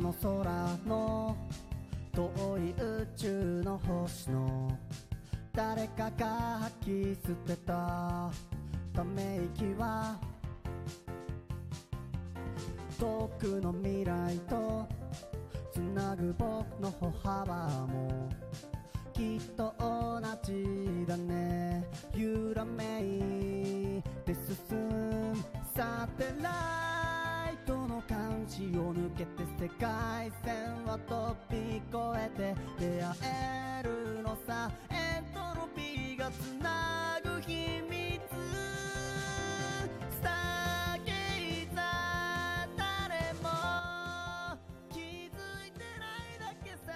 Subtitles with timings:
[0.00, 1.36] の空の
[2.12, 4.78] 遠い宇宙の星の
[5.52, 8.30] 誰かが吐き捨てた
[8.94, 10.18] ため息は
[12.98, 14.88] 遠くの未来と
[15.72, 18.28] つなぐ僕の歩幅も
[19.12, 21.84] きっと同じだね。
[22.14, 24.34] 揺らめいて
[24.68, 25.36] 進む
[25.74, 26.99] サテライ
[28.10, 33.14] トの感じを抜けて世界線は飛び越えて出会
[33.80, 38.20] えるのさエントロピーがつなぐ秘密
[40.10, 41.12] スターゲ
[41.62, 43.48] イザー誰も
[44.92, 46.92] 気づいてないだけさ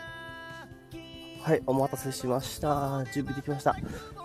[1.42, 3.04] はい、お待たせしました。
[3.12, 3.76] 準備できました。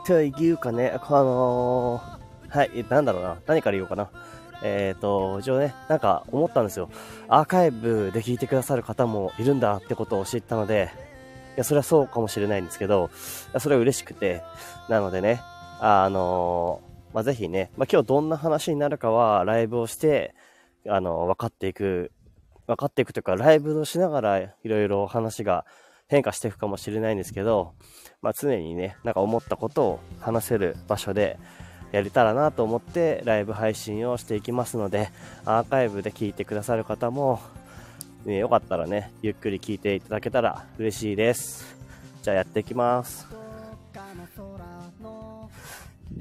[0.05, 3.37] というかね、あのー、はい、えなんだろうな。
[3.45, 4.09] 何から言おうかな。
[4.63, 6.89] えっ、ー、と、一応ね、なんか思ったんですよ。
[7.27, 10.91] アーカイブで聞いてくださる方もいるんだってことを知ったので、
[11.55, 13.09] いや、それはそうかもしれないんですけど、
[13.57, 14.41] それは嬉しくて、
[14.89, 15.41] なのでね、
[15.79, 20.35] あのー、ま、ぜひね、まあ、今日どんな話になるかはライブをして、
[20.87, 22.11] あのー分かっていく、
[22.67, 25.65] 分かっていくというか、ライブをしながらいろいろ話が
[26.07, 27.73] 変化していくかもしれないんですけど、
[28.21, 31.39] まあ、常にね、なんか思ったことを話せる場所で
[31.91, 35.09] やれたらなと思ってライブ配信をしていきますので、
[35.45, 37.39] アーカイブで聞いてくださる方も、
[38.25, 41.77] ね、よかったらね、ゆっくり聞いていただけたら嬉しいです。
[42.21, 43.27] じゃあやっていきます。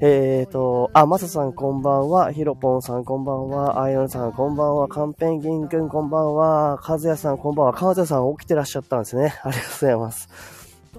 [0.01, 9.33] えーと、あ、マサさんこんばんは、ヒロポンさんこんばんは、アイオンさんこんばんは、カンペンギンくんこんばんは、カズヤさんこんばんは、カズヤさん起きてらっしゃったんですね。
[9.43, 10.29] ありがとうございます。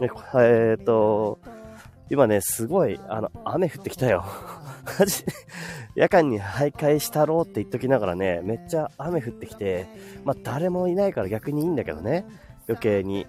[0.00, 1.38] ねえーと、
[2.10, 4.24] 今ね、すごい、あの、雨降ってきたよ。
[4.98, 5.24] マ ジ
[5.94, 9.86] 夜間に徘徊したろうって言っときながらね、めっちゃ雨降ってきて、
[10.24, 12.24] まあ誰もいないから逆にいいんだけどね、
[12.68, 13.26] 余計に。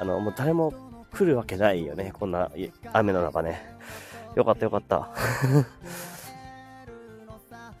[0.00, 0.72] あの、もう誰も
[1.12, 2.50] 来るわけないよね、こんな
[2.92, 3.76] 雨の中ね。
[4.36, 5.08] よかったよかった。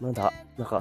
[0.00, 0.80] なんだ、なんか、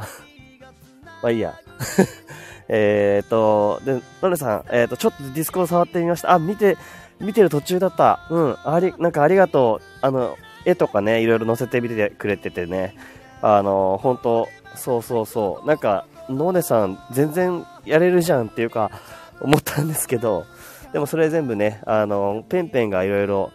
[1.22, 1.54] まあいいや。
[2.70, 6.34] えっと、で、ノネさん、えっ、と、ちょっとディスコを触ってみました。
[6.34, 6.78] あ、見て、
[7.20, 8.28] 見てる途中だった。
[8.30, 9.86] うん、あり、なんかありがとう。
[10.02, 12.94] あの、絵とかね、いろいろ載せてみてくれててね。
[13.42, 15.68] あの、本当そうそうそう。
[15.68, 18.92] なんか、ノーネさん、全然やれるじゃんっていうか、
[19.40, 20.46] 思ったんですけど、
[20.92, 23.52] でもそれ全部ね、あの、ペンペンがいろいろ、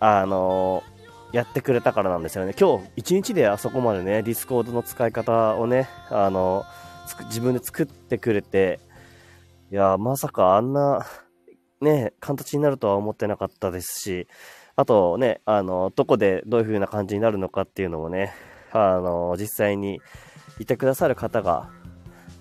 [0.00, 0.82] あの、
[1.32, 2.54] やってくれたからなんですよね。
[2.58, 6.64] 今日一日であそこまでね、ディスコードの使い方をね、あの、
[7.26, 8.80] 自分で作ってくれて、
[9.70, 11.06] いや、まさかあんな、
[11.80, 14.26] ね、形になるとは思ってなかったですし、
[14.76, 18.34] あとね、あの、どこでどういう風な感じになるのかっていうのもね、
[18.72, 20.02] あの、実際に
[20.58, 21.70] いてくださる方が、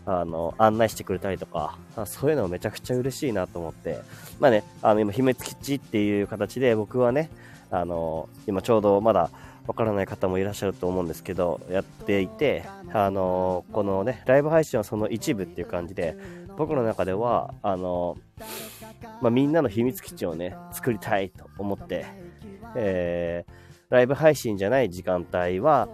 [0.06, 4.00] あの、案内してくれたりとか、そういうのめちゃくちゃ嬉しいなと思って、
[4.40, 7.30] まあね、あの、今、秘密基地っていう形で僕はね、
[7.72, 9.30] あの、今ちょうどまだ
[9.66, 16.18] わからない方もいらっしゃると思うんですけど、やっていて、あの、このね、ライブ配信はその一部っていう感じで、
[16.58, 18.18] 僕の中では、あの、
[19.22, 22.06] まあ、みんなの秘密基地をね、作りたいと思って、
[22.76, 23.54] えー、
[23.90, 25.90] ライブ配信じゃない時間帯は、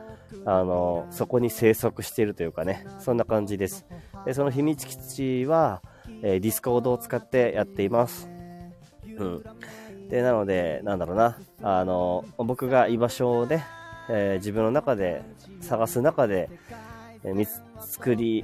[0.46, 3.86] あの、そこに生息しているというかね、そんな感じです。
[4.26, 5.82] で、その秘密基地は、
[6.22, 8.30] えー、ディスコードを使ってやっています。
[9.18, 9.44] うん。
[10.10, 13.66] で、なので、なんだろうな、あの、僕が居場所をね、
[14.10, 15.24] えー自分の中で
[15.62, 16.50] 探す中で、
[17.24, 18.44] え見つ作り、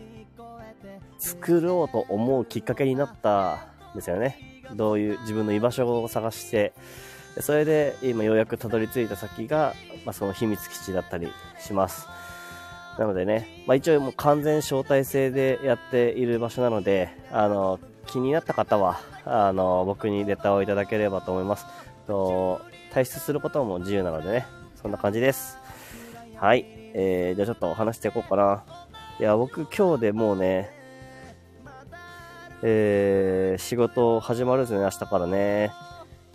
[1.17, 4.63] 作ろうと思うきっかけになったんですよね。
[4.75, 6.73] どういう自分の居場所を探して、
[7.41, 9.73] それで今ようやくたどり着いた先が、
[10.05, 11.27] まあ、その秘密基地だったり
[11.59, 12.07] します。
[12.97, 21.65] なのでね、まあ、一応もう完全招待制でやっている場所なので、あの、気になった方は、あの、僕にレタをいただければと思います。
[22.07, 22.61] と
[22.93, 24.47] 退出することも自由なのでね、
[24.81, 25.57] そんな感じです。
[26.35, 26.65] はい。
[26.93, 28.63] えー、じゃあちょっとお話していこうかな。
[29.19, 30.71] いや、僕今日でもうね、
[32.63, 35.71] えー、仕事始まるんですね、明日からね。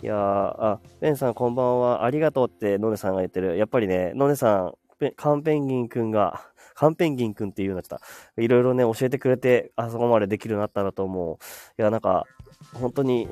[0.03, 3.55] いや、あ、ベンさんこんばんは、ありがとうってノネさんが言ってる。
[3.57, 4.73] やっぱりね、ノネさん、
[5.15, 6.41] カンペンギンくんが、
[6.75, 7.99] カンペンギンくんっていうようになっちゃっ
[8.35, 8.41] た。
[8.41, 11.37] いろいろね、教えてくれて、あそこまでできるようになったなと思う。
[11.79, 12.25] いや、なんか、
[12.73, 13.29] 本当に、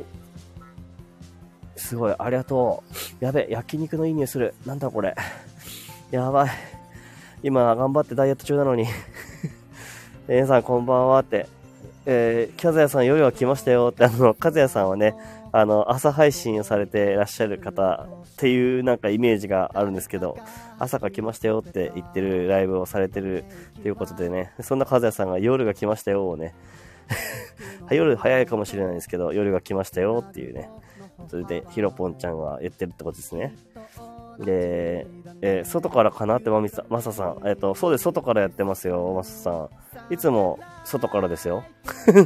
[1.75, 2.85] すごい、ありがと
[3.21, 3.25] う。
[3.25, 4.53] やべ、焼肉のいい匂いする。
[4.65, 5.13] なんだこれ。
[6.09, 6.49] やばい。
[7.43, 8.85] 今、頑張ってダイエット中なのに。
[10.29, 11.47] 皆さん、こんばんはって。
[12.05, 15.15] えー、キャズヤさん夜は来ましたよって、あの、カズヤさんはね、
[15.53, 20.37] あの、朝配信をされていらっしゃる方っていうなんかイメージがあるんですけど、
[20.79, 23.43] 朝が来ましたよって言ってるライブをされてる
[23.81, 26.55] ということでね、そんなカズヤさんが夜が来ましたよをね、
[27.91, 30.69] 夜早いかもしれないですけど、夜が来ましたよっていうね。
[31.27, 33.55] それで、ヒロポンちゃんが言ってるってことですね。
[34.39, 35.05] で、
[35.41, 37.41] えー、外からかなってまみさ、まささん。
[37.45, 39.51] えっ、ー、と、そうです、外からやってますよ、まささ
[40.09, 40.13] ん。
[40.13, 41.63] いつも、外からですよ。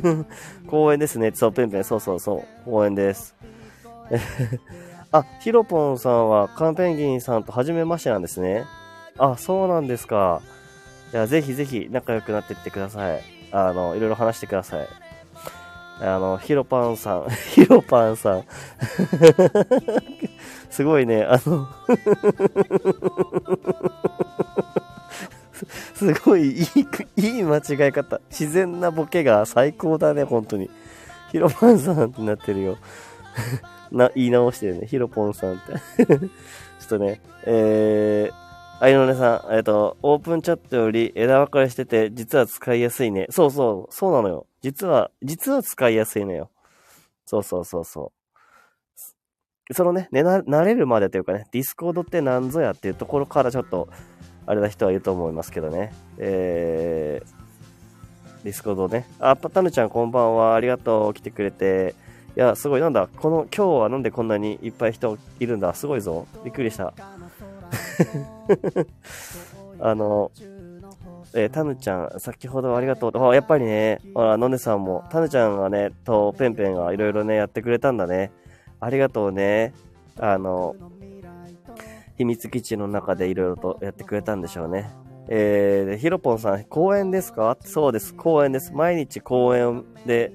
[0.67, 1.31] 公園ですね。
[1.33, 3.35] そう、ペンペン、そうそうそう、公園です。
[5.11, 8.65] あ、ヒロポンさんはカンペンギンさんと初めましてなんですね。
[9.17, 10.41] あ、そうなんですか。
[11.13, 13.21] いや、ぜひぜひ仲良くなっていってください。
[13.51, 14.87] あの、いろいろ話してください。
[16.01, 18.43] あの、ヒロパンさん、 ヒロパンさん。
[20.69, 21.67] すごいね、あの
[25.95, 26.65] すごいいい、
[27.17, 28.21] いい間違い方。
[28.29, 30.69] 自然なボケが最高だね、本当に。
[31.31, 32.77] ヒロパンさんってなってるよ。
[33.91, 34.87] な、言い直してるね。
[34.87, 35.57] ヒロポンさんっ
[35.97, 36.15] て ちょ
[36.85, 43.27] っとね、えー、あいのねさん、えっ、と、オープンチャットより枝分かれしてて、実は使いやすいね。
[43.29, 44.47] そうそう、そうなのよ。
[44.61, 46.49] 実は、実は使いやすいのよ。
[47.25, 49.73] そうそうそうそう。
[49.73, 53.87] そのね、ねな、慣れるまでというかね、ディスコードって何ぞやっていうところからちょっと、
[54.47, 55.93] あれな人はいると思いますけどね。
[56.17, 59.07] えー、ディスコードね。
[59.19, 60.55] あ、パタヌちゃんこんばんは。
[60.55, 61.13] ありがとう。
[61.13, 61.95] 来てくれて。
[62.37, 62.81] いや、すごい。
[62.81, 65.73] なんだ、この、今日はなんでこんなにいっぱい人いるんだ。
[65.73, 66.27] すごいぞ。
[66.43, 66.93] びっくりした。
[69.79, 70.31] あの、
[71.33, 73.11] えー、タヌちゃん、先ほどありがとう。
[73.29, 78.31] あやっぱりね、ほら、のねさんも、タヌちゃんがね、と、ペンペンがいろいろね、やってくれたんだね。
[78.79, 79.73] ありがとうね。
[80.19, 80.75] あの、
[82.17, 84.89] 秘密基地の中でいろいろとやってくれたんでしょうね。
[85.27, 87.57] えー、ヒロポンさん、公演ですか？
[87.61, 88.71] そうです、公演です。
[88.73, 90.33] 毎日公演で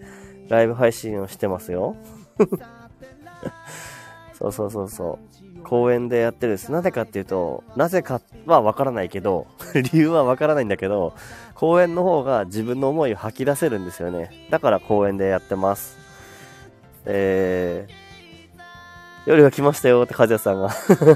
[0.49, 1.97] ライブ配信をしてますよ。
[4.35, 5.19] そうそうそうそ
[5.59, 5.63] う。
[5.63, 6.73] 公園でやってるんです。
[6.73, 9.47] なぜかっていうと、なぜかはわからないけど、
[9.93, 11.13] 理由はわからないんだけど、
[11.55, 14.31] 公園の方が自分の思いを吐き出せるんですよね。
[14.51, 15.99] だから公園でやってます。
[17.05, 17.93] えー、
[19.27, 20.71] 夜が来ましたよって、和也さんが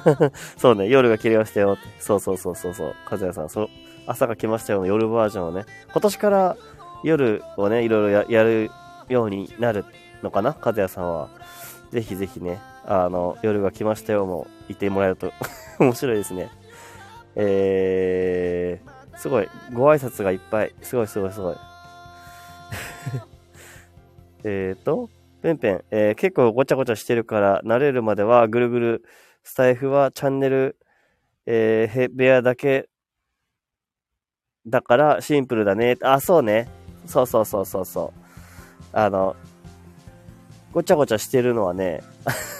[0.56, 1.82] そうね、夜が来ましたよって。
[2.00, 3.68] そうそうそうそうそう、和也さん、そ
[4.06, 6.56] 朝が来ましたよの夜バージョンをね、今年から
[7.02, 8.70] 夜をね、いろいろやる
[9.08, 9.84] ようになる
[10.22, 11.28] のかな、和也さんは。
[11.90, 15.32] ぜひぜひね、あの、夜が来ましたよも言ってもらえると
[15.78, 16.50] 面白いですね。
[17.36, 20.74] えー、すごい、ご挨拶がいっぱい。
[20.82, 21.56] すごいすごいすごい。
[24.44, 25.08] えっと、
[25.44, 29.04] ペンペン、えー、結構ごちゃごちゃしてるから慣れるまではぐるぐる、
[29.42, 30.78] スタイフはチャンネル、
[31.44, 32.88] えー、部屋だけ
[34.66, 35.98] だからシンプルだね。
[36.00, 36.66] あ、そうね。
[37.04, 38.20] そうそうそうそうそう。
[38.94, 39.36] あの、
[40.72, 42.02] ごちゃごちゃしてるのはね、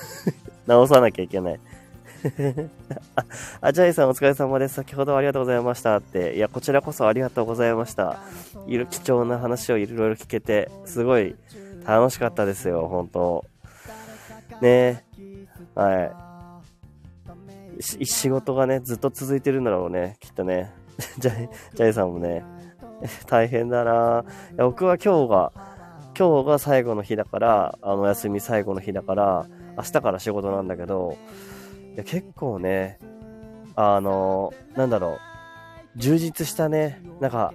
[0.68, 1.60] 直さなきゃいけない。
[3.62, 4.74] あ、ジャイさんお疲れ様です。
[4.74, 6.36] 先ほどありがとうございましたって。
[6.36, 8.18] いや、こちらこそありがとうございました。
[8.66, 11.34] いる貴重な話をいろいろ聞けて、すごい
[11.86, 13.44] 楽しかったですよ、本当。
[14.60, 15.04] ね。
[15.74, 16.04] は
[17.80, 17.84] い。
[18.04, 20.72] 仕事がね、ずっと続いてるんだろうね、きっとね。
[21.18, 22.44] ジャイ、ジャイさんもね、
[23.26, 24.24] 大変だな。
[24.52, 25.52] いや僕は今日が、
[26.16, 31.16] 今日が最後の日だから、あの、休み最後の日だから、明日から仕事なんだけど、
[31.94, 32.98] いや結構ね、
[33.74, 35.18] あの、なんだろ
[35.96, 37.52] う、充実したね、なんか、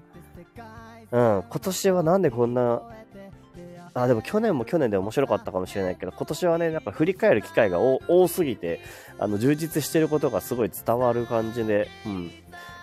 [1.11, 2.81] うん、今年はなんでこんな、
[4.03, 8.79] あ、でも去年も去年で面白かったかもしれないけど、今年はね、なんか振り返る機会が多すぎて、
[9.17, 12.31] あの、充実してることがすごい伝わる感じで、うん。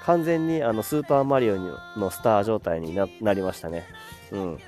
[0.04, 1.56] 完全にあの、スーパーマリオ
[1.96, 3.84] のスター状態になりましたね。
[4.30, 4.58] うん。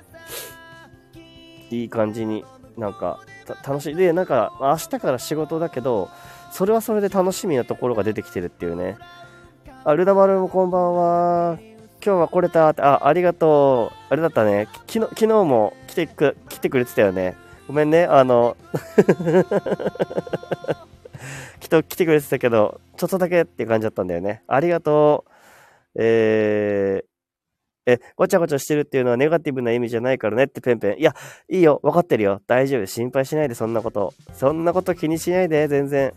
[1.69, 2.43] いい感じに
[2.77, 3.19] なんか
[3.65, 3.95] 楽しい。
[3.95, 6.09] で、なんか、明日から仕事だけど、
[6.51, 8.97] それはそれで楽しみなところが出てきてるっていうね。
[9.83, 11.59] あ、ルダマルもこんばんは。
[12.03, 13.98] 今日は来れた、あ、ありがとう。
[14.09, 14.67] あれだったね。
[14.87, 17.35] 昨日、昨日も来てく、来てくれてたよね。
[17.67, 18.05] ごめんね。
[18.05, 18.57] あの
[21.59, 24.41] きっと来てくれてたけど、ちょっとだけって感じだったんだよね。
[24.47, 25.31] ありがとう。
[25.95, 30.99] えー、え、ごちゃごちゃしてるっていうのはネガティブな意味じゃないからねってペンペン。
[30.99, 31.13] いや、
[31.47, 31.79] いいよ。
[31.83, 32.41] わかってるよ。
[32.47, 32.85] 大丈夫。
[32.85, 34.13] 心配しないで、そんなこと。
[34.33, 36.13] そんなこと気にしないで、全然。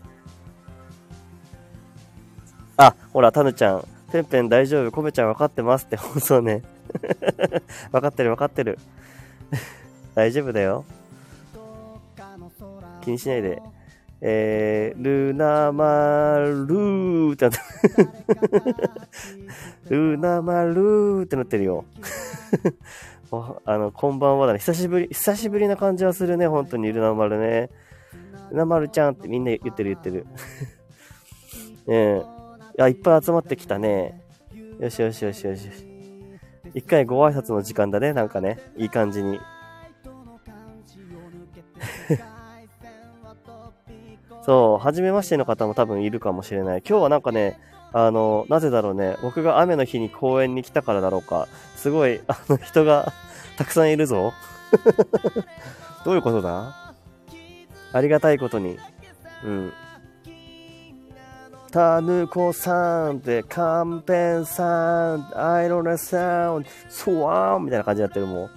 [2.77, 3.87] あ、ほら、タヌちゃん。
[4.11, 4.91] ペンペン大丈夫。
[4.91, 6.63] コメちゃん分かってますって放送ね。
[7.91, 8.79] 分かってる分かってる。
[10.15, 10.85] 大丈夫だよ。
[13.01, 13.61] 気にしないで。
[14.25, 17.53] えー、ルナマルーってなっ
[19.87, 21.83] てルナマルーってなってるよ。
[23.65, 24.59] あの、こんばんはだね。
[24.59, 26.47] 久しぶり、久しぶりな感じはするね。
[26.47, 27.69] 本当にルナマルね。
[28.51, 30.25] ルナマルちゃんってみんな言ってる言ってる。
[31.87, 32.21] ね え。
[32.77, 34.21] いや、いっぱい集まってきたね。
[34.79, 35.92] よしよしよしよしよし。
[36.73, 38.59] 一回ご挨拶の時間だね、なんかね。
[38.77, 39.39] いい感じに。
[44.43, 46.83] そう、初めましての方も多分いるかもしれない。
[46.87, 47.59] 今日はなんかね、
[47.93, 53.13] あの、なぜだろうね、僕が雨の日に公園に来たからだろうか、すごい、あの、人が
[53.57, 54.33] たくさんいるぞ。
[56.03, 56.93] どういうことだ？
[57.93, 58.79] ありがたいことに。
[59.45, 59.71] うん。
[61.73, 68.51] タヌコさんって、カンペンさん、アイロナさん、ソワーンみたいな感じになってるもう。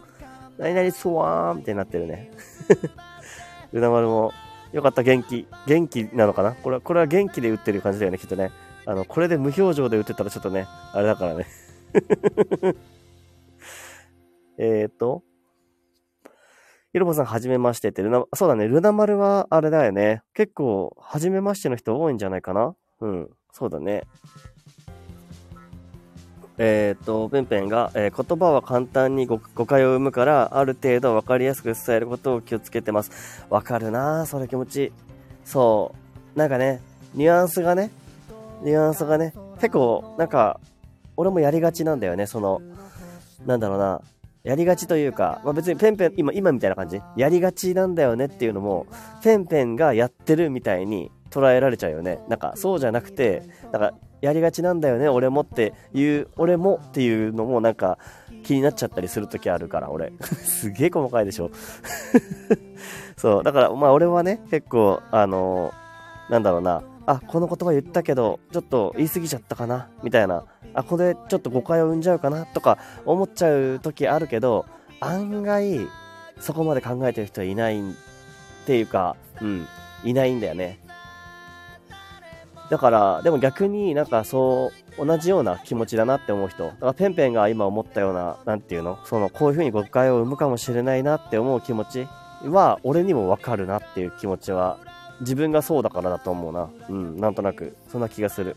[0.58, 2.30] 何々ソワーンみたいになってるね。
[3.72, 4.32] うなまるも、
[4.74, 5.48] よかった、元気。
[5.66, 6.52] 元気なのかな？
[6.52, 8.50] これは、これは元気で打ってる感じだよね、きっとね。
[8.84, 11.46] あの、これで無表情で打ってたらちょっとね、あれだからね。
[14.58, 15.22] えっと、
[16.92, 20.22] ひろぼさん、はじめましてって、ルナ、そうだね、ルナ丸はあれだよね。
[20.34, 24.04] 結構、はじめましての人多いんじゃないかなうん、そうだね。
[26.58, 33.44] えっ、と、ペンペンが、えー、言葉は簡単に誤解を生むから、ある程度分かりやすく伝えることを気をつけてます。
[33.50, 34.92] わかるなそれ気持ちいい
[35.44, 35.94] そ
[36.34, 36.38] う。
[36.38, 36.80] なんかね、
[37.14, 37.90] ニュアンスがね、
[38.62, 40.58] ニュアンスがね、結構、なんか、
[41.16, 42.62] 俺もやりがちなんだよね、その、
[43.44, 44.00] なんだろうな、
[44.42, 48.86] やりがちというか、まあ、別にペンペン、今、今みたいな感じやりがちなんだよねっていうのも、
[49.22, 52.18] ペンペンがやってるみたいに捉えられちゃうよね。
[52.28, 57.98] なんか、そうじゃなくて、なんか、やりがちなんだよね、俺もっていう、俺もっていうのもなんか、
[58.42, 60.12] 気になっちゃったりするときあるから、俺。
[60.42, 61.50] すげえ細かいでしょ。
[63.18, 70.44] そう、だから、まあ俺はね、結構、あのー、なんだろうな、あ、この言葉言ったけど、ちょっと言い過ぎちゃったかな、みたいな。
[70.74, 74.64] あ、これちょっと誤解を生んじゃうかな、とか思っちゃう時あるけど、
[75.00, 75.86] 案外、
[76.40, 77.82] そこまで考えてる人はいないっ
[78.66, 79.66] ていうか、うん、
[80.04, 80.85] いないんだよね。
[82.70, 86.64] だから、でも逆になんかそう、同じような気持ちだなって思う人。
[86.64, 88.98] だからペンペンが今思ったような、なんていうの？
[89.04, 92.08] その、こういう風に誤解を生むかもしれないなって思う気持ち
[92.44, 94.78] は、俺にもわかるなっていう気持ちは
[95.20, 96.68] 自分がそうだからだと思うな。
[96.88, 97.76] うん、なんとなく。
[97.88, 98.56] そんな気がする。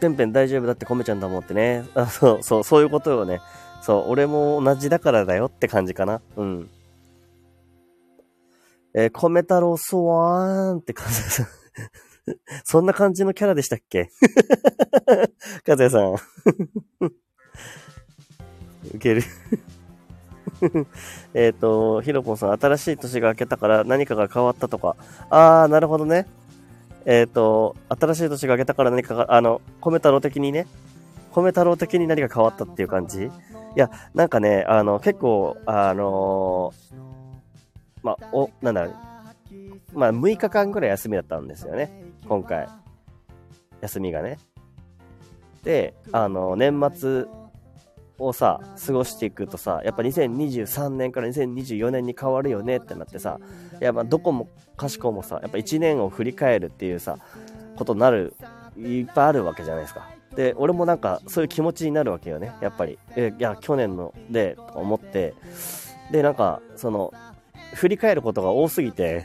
[0.00, 1.84] ペンペン大丈夫だってコメちゃんだもんってね。
[1.94, 3.40] あ、そう、そう、そういうことよね。
[3.82, 6.20] そう、俺も同じだからだよって感じかな。
[6.36, 6.70] うん。
[8.94, 11.46] えー、米太郎ソワーンって感じです。
[12.64, 14.10] そんな感じのキャラでしたっけ？
[15.64, 16.14] かずやさん。
[18.94, 19.22] ウケる
[21.34, 24.96] えっと、ひろぽんさん、新しい年が明けたから何かが変わったとか。
[25.30, 26.26] あー、なるほどね。
[27.06, 30.66] えっ、ー、と、新しい年が明けたから何かが、あの、米太郎的にね、
[31.32, 33.24] 米太郎的に何か変わったっていう感じ？
[33.24, 33.30] い
[33.76, 37.09] や、なんかね、あの、結構、あのー、
[38.02, 38.94] まあ、お、なんだろう、
[39.98, 42.04] まあ、6日間ぐらい休みだったんですよね。
[42.28, 42.68] 今回。
[43.80, 44.38] 休みがね。
[45.62, 47.24] で、あの、年末
[48.18, 53.40] をさ、過ごしていくとさ、やっぱ2023年から2024年に変わるよねってなってさ、
[53.80, 57.18] いやまあどこもかしこもさ、やっぱ1年を振り返るっていうさ、
[57.76, 58.34] ことになる、
[58.76, 60.08] いっぱいあるわけじゃないですか。
[60.36, 62.98] で、俺もなんかそういう気持ちになるわけよね、やっぱり。
[63.16, 65.34] え、いや、去年ので、と思って、
[66.12, 67.12] で、なんか、その、
[67.74, 69.24] 振り返ることが多すぎて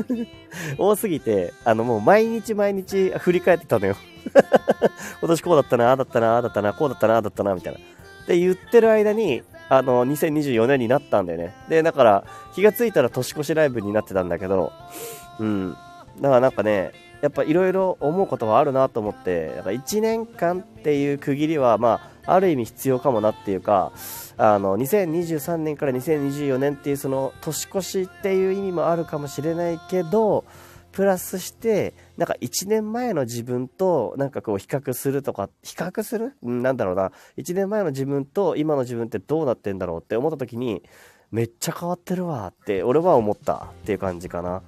[0.78, 3.96] 多すぎて、あのもう毎日毎日振り返ってたのよ
[5.20, 7.78] 今年こうだったな、ああだったな、ああだったな、こうだったな、ああだったな、みたいな。
[7.78, 11.54] って言ってる間に、あの、2024年になったんだよね。
[11.68, 12.24] で、だから、
[12.54, 14.72] 気がついたら年越しライブになってたんだけど、
[15.40, 15.76] うん。
[16.20, 23.92] だからなんかね、やっぱいろいろ思うことはあるなと思って、だから1年間っていう区切りは、まあ、ある意味必要かもなっていうか、
[24.36, 30.44] あの、2023年から2024年っていうその年越しっていう意味もあるかもしれないけど、
[30.92, 36.34] プラスして、なんか1年前の自分となんかこう比較するとか、比較する？
[36.42, 37.12] なんだろうな。
[37.38, 40.82] 1年前の自分と今の自分ってどうなってんだろうって思った時に、
[41.30, 44.62] めっちゃ変わってるわって俺は思ったっていう感じかな。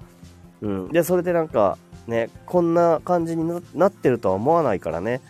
[0.63, 0.89] うん。
[0.89, 5.21] で、それでなんかね、こんな感じになってるとは思わないからね。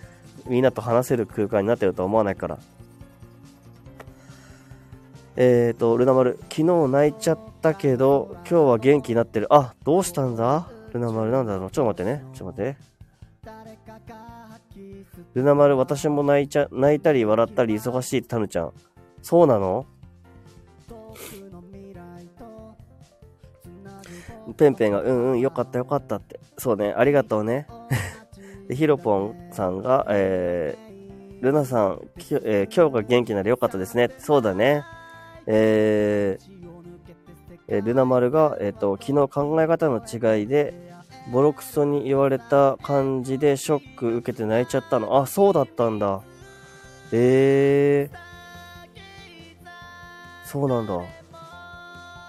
[0.46, 2.58] みんなと話せる空間になってるとは思わないから。
[5.36, 9.46] えっ、ー、と、ルナ丸、昨日泣いちゃったけど、今日は元気になってる。
[9.52, 10.68] あ、どうしたんだ？
[10.92, 11.70] ルナ丸なんだろう？
[11.70, 12.24] ちょっと待ってね。
[12.34, 12.94] ちょっと待って。
[15.34, 18.72] ルナ丸、私も泣いちゃ、泣いたり笑ったり忙しいタヌちゃん。
[19.22, 19.86] そうなの？
[24.56, 26.38] ペンペンが、うんうん、よかったよかったって。
[26.58, 27.66] そうね、ありがとうね。
[28.68, 32.00] で、ヒロポンさんが、えー、ルナさん、
[32.44, 34.10] えー、今日が元気ならよかったですね。
[34.18, 34.84] そうだね。
[35.46, 36.64] えー、
[37.68, 40.74] え、ルナ丸が、えっ、ー、と、昨日考え方の違いで、
[41.32, 45.18] ボロクソに言われた感じでショック受けて泣いちゃったの。
[45.18, 46.20] あ、そうだったんだ。
[47.12, 48.16] えー。
[50.44, 50.98] そうなんだ。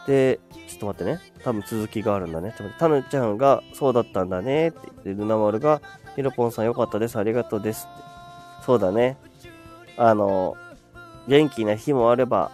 [0.08, 1.20] で、ちょっと待ってね。
[1.44, 2.54] 多分続きがあるんだね。
[2.58, 2.80] ちょっと待って。
[2.80, 5.82] タヌちゃんが、そうだったんだねって言って、ルナ丸が、
[6.16, 7.18] ヒロポンさんよかったです。
[7.18, 7.88] ありがとうです。
[8.66, 9.18] そうだね。
[9.98, 10.56] あの、
[11.28, 12.52] 元気な日もあれば、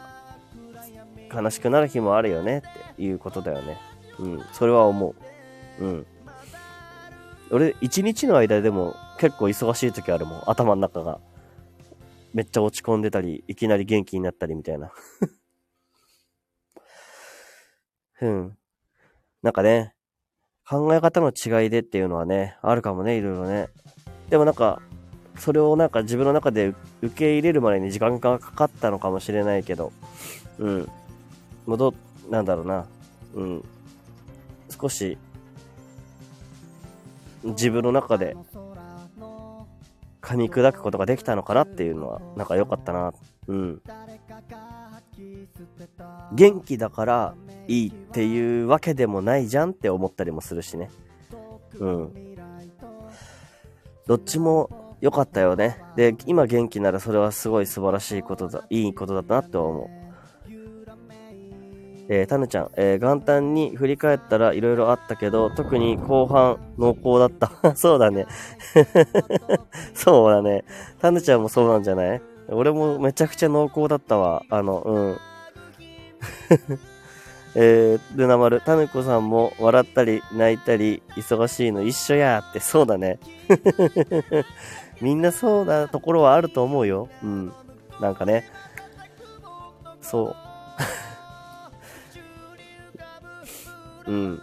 [1.34, 3.78] 悲しくなる日もあるよねっていうことだよね。
[4.20, 4.42] うん。
[4.52, 5.16] それは思
[5.80, 5.84] う。
[5.84, 6.06] うん。
[7.52, 10.44] 俺、一日の間でも結構忙しい時あるもん。
[10.48, 11.20] 頭の中が。
[12.34, 14.92] めっちゃ落ち込んでたり、いきなり元気になったりみたいな。
[18.22, 18.58] うん。
[19.42, 19.96] なんかね、
[20.72, 23.68] 考え方の違いでっていうのはね、あるかもね、いろいろね。
[24.30, 24.82] でもなんか、
[25.36, 29.92] それをなんか自分の中で受け入れるまでに時間がかかったのかもしれないけど、
[30.60, 30.90] うん。
[31.66, 31.94] 戻、
[32.30, 32.86] なんだろうな。
[33.34, 33.66] うん。
[34.70, 35.18] 少し、
[37.44, 38.38] 自分の中で
[40.22, 43.14] 噛み砕くことができたのかなっていうのは、なんか良かったな。
[43.48, 43.82] うん。
[46.34, 47.36] 元気だから
[47.68, 50.90] いいっていうわけでもないじゃんって思ったりもするしね。
[51.80, 52.14] うん。
[54.08, 55.82] どっちも良かったよね。
[55.96, 59.90] で、今元気ならそれはすごい素晴らしいことだ、いいことだなって思う。
[62.10, 67.76] えー、タヌちゃん、えー、元旦に振り返ったら色々あったけど、特に後半濃厚だった。
[67.78, 68.26] そうだね。
[69.96, 70.66] そうだね。
[71.00, 72.22] タヌちゃんもそうなんじゃない？
[72.50, 74.44] 俺もめちゃくちゃ濃厚だったわ。
[74.50, 75.18] あの、うん。
[77.56, 83.20] えー、ルナ丸、タヌコさんも笑ったり泣いたり忙しいの一緒やって、そうだね。
[85.02, 87.10] みんなそうなところはあると思うよ。
[87.24, 87.54] うん。
[88.00, 88.46] なんかね。
[90.02, 90.36] そ
[94.08, 94.12] う。
[94.12, 94.42] うん。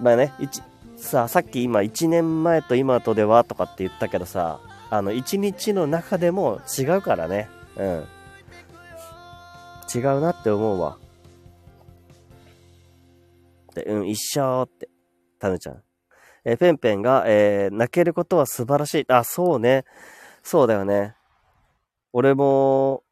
[0.00, 0.62] まあね、一、
[0.96, 7.48] さあ、さっき今1年前と今とではとかって言ったけどさ、あの、1日の中でも違うからね。
[7.76, 8.04] うん。
[9.94, 10.98] 違うなって思うわ。
[13.82, 14.88] うん、一緒って。
[15.38, 15.82] タヌちゃん。
[16.44, 19.04] えー、ペンペンが、えー、泣けることは素晴らしい。
[19.08, 19.84] あ、そうね。
[20.42, 21.14] そうだよね。
[22.12, 23.02] 俺も、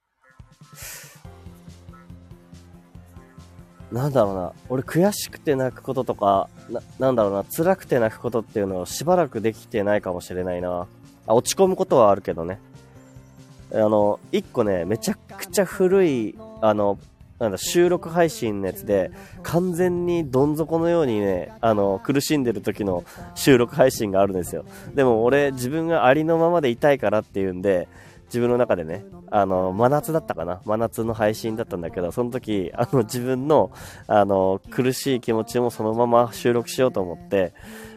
[3.90, 4.52] なんだろうな。
[4.68, 7.44] 俺悔しくて泣くこととか、な、なんだろうな。
[7.44, 10.86] 辛くて泣くことっていうのをしばらくできてないかもしれないな。
[11.26, 12.58] あ、落ち込むことはあるけどね。
[13.72, 16.98] あの、一個ね、めちゃくちゃ古い、あの、
[17.38, 19.10] なんだ、収録配信のやつで、
[19.42, 24.64] 完全にどん底のようにね、あの、苦しんでる時の収録配信があるんですよ。
[24.94, 27.88] でも俺、自分がありのままでいたいからっていうんで、
[28.26, 30.60] 自分の中でね、あの、真夏だったかな？
[30.64, 33.70] 真夏の配信だったんだけど、その時、あの、自分の、
[34.06, 37.52] あの、苦しい気持ちもそのまま収録しようと思って、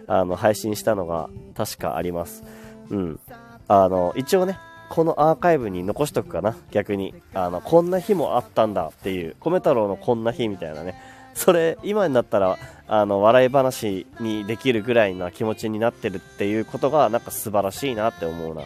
[0.06, 2.44] あの、配信したのが確かあります。
[2.90, 3.20] うん。
[3.68, 7.14] あの、一応ね、このアーカイブに残しとくかな逆に。
[7.34, 10.96] あの、こんな日もあったんだっていう、米太郎のこんな日みたいなね。
[11.34, 18.64] それ、今になったら、あの、笑い話にできるぐらいな気持ちになってるっていうことが、なんか素晴らしいなって思うな。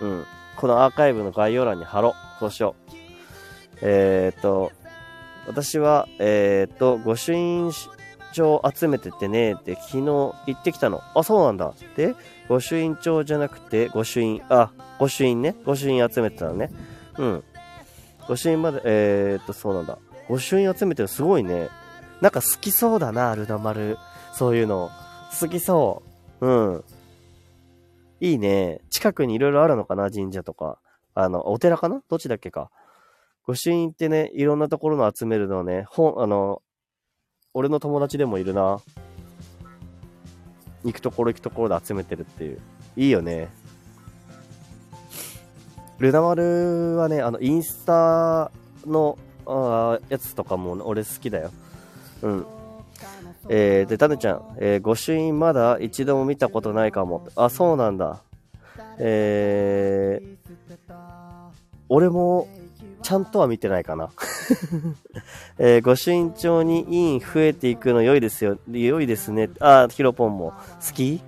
[0.00, 0.24] うん。
[0.56, 2.14] このアーカイブの概要欄に貼ろう。
[2.38, 2.92] そうしよう。
[3.80, 4.70] えー、っと、
[5.46, 7.72] 私は、えー、っと、御朱印
[8.32, 11.00] 帳集めててねって昨日行ってきたの。
[11.14, 11.74] あ、そうなんだ。
[11.96, 12.14] で、
[12.48, 15.54] 御朱印帳じゃなくて、御朱印、あ、御朱印ね。
[15.64, 16.70] 御朱印集めてたのね。
[17.18, 17.44] うん。
[18.28, 19.98] 御朱印まで、えー、っと、そうなんだ。
[20.28, 21.68] 御朱印集めてるすごいね。
[22.20, 23.98] なんか好きそうだな、ルナ丸。
[24.32, 24.90] そういうの。
[25.40, 26.02] 好きそ
[26.40, 26.46] う。
[26.46, 26.84] うん。
[28.20, 28.80] いいね。
[28.90, 30.78] 近くにいろいろあるのかな神社とか。
[31.14, 32.02] あの、お寺かな？
[32.08, 32.70] どっちだっけか。
[33.46, 36.62] 御朱印ってね、いろんなところの集めるのね、本、あの、
[37.54, 38.80] 俺の友達でもいるな。
[40.84, 42.58] 行くところ行くところで集めてるっていう。
[42.96, 43.48] いいよね。
[45.98, 48.50] ルナ丸はね、あの、インスタ
[48.86, 51.50] の、あやつとかも俺好きだよ。
[52.22, 52.46] うん。
[53.48, 57.28] えー、で、タヌちゃん、えー、御朱印まだ一度も見たことないかも。
[57.36, 58.22] あ、そうなんだ。
[58.98, 60.36] えー、
[61.88, 62.48] 俺も、
[63.02, 64.10] ちゃんとは見てないかな。
[65.58, 68.58] えー、御朱印帳に委員増えていくの良いですよ。
[68.70, 69.50] 良いですね。
[69.60, 70.52] あ、ヒロポンも。
[70.86, 71.22] 好き？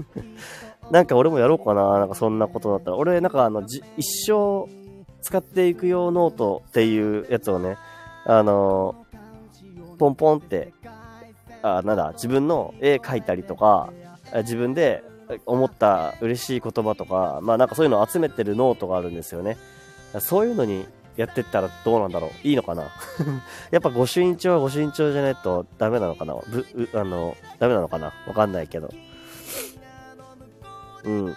[0.90, 1.98] なんか俺もやろうかな。
[1.98, 2.96] なんかそんなことだったら。
[2.96, 4.68] 俺、なんかあの、じ一生
[5.22, 7.76] 使っていく用ノートっていうやつをね、
[8.26, 10.74] あのー、ポンポンって
[11.64, 13.88] あ、なんだ、自分の絵描いたりとか、
[14.34, 15.02] 自分で
[15.46, 19.56] 思った嬉しい言葉とか、まあなんかそういうのを集めてるノートがあるんですよね。
[20.20, 22.84] そういうのにやってったらどうなんだろういいのかな？
[23.70, 26.34] やっぱ御朱印帳は御朱印帳じゃないとダメなのかな？
[26.34, 28.12] ぶあの、ダメなのかな？
[28.26, 28.90] わかんないけど。
[31.04, 31.36] うん。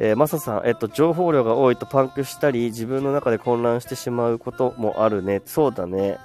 [0.00, 5.42] えー、マサさん、えっと、情報量が多いとパンクしたり、自分の中で混乱してしまうこともあるね。
[5.44, 6.18] そうだね。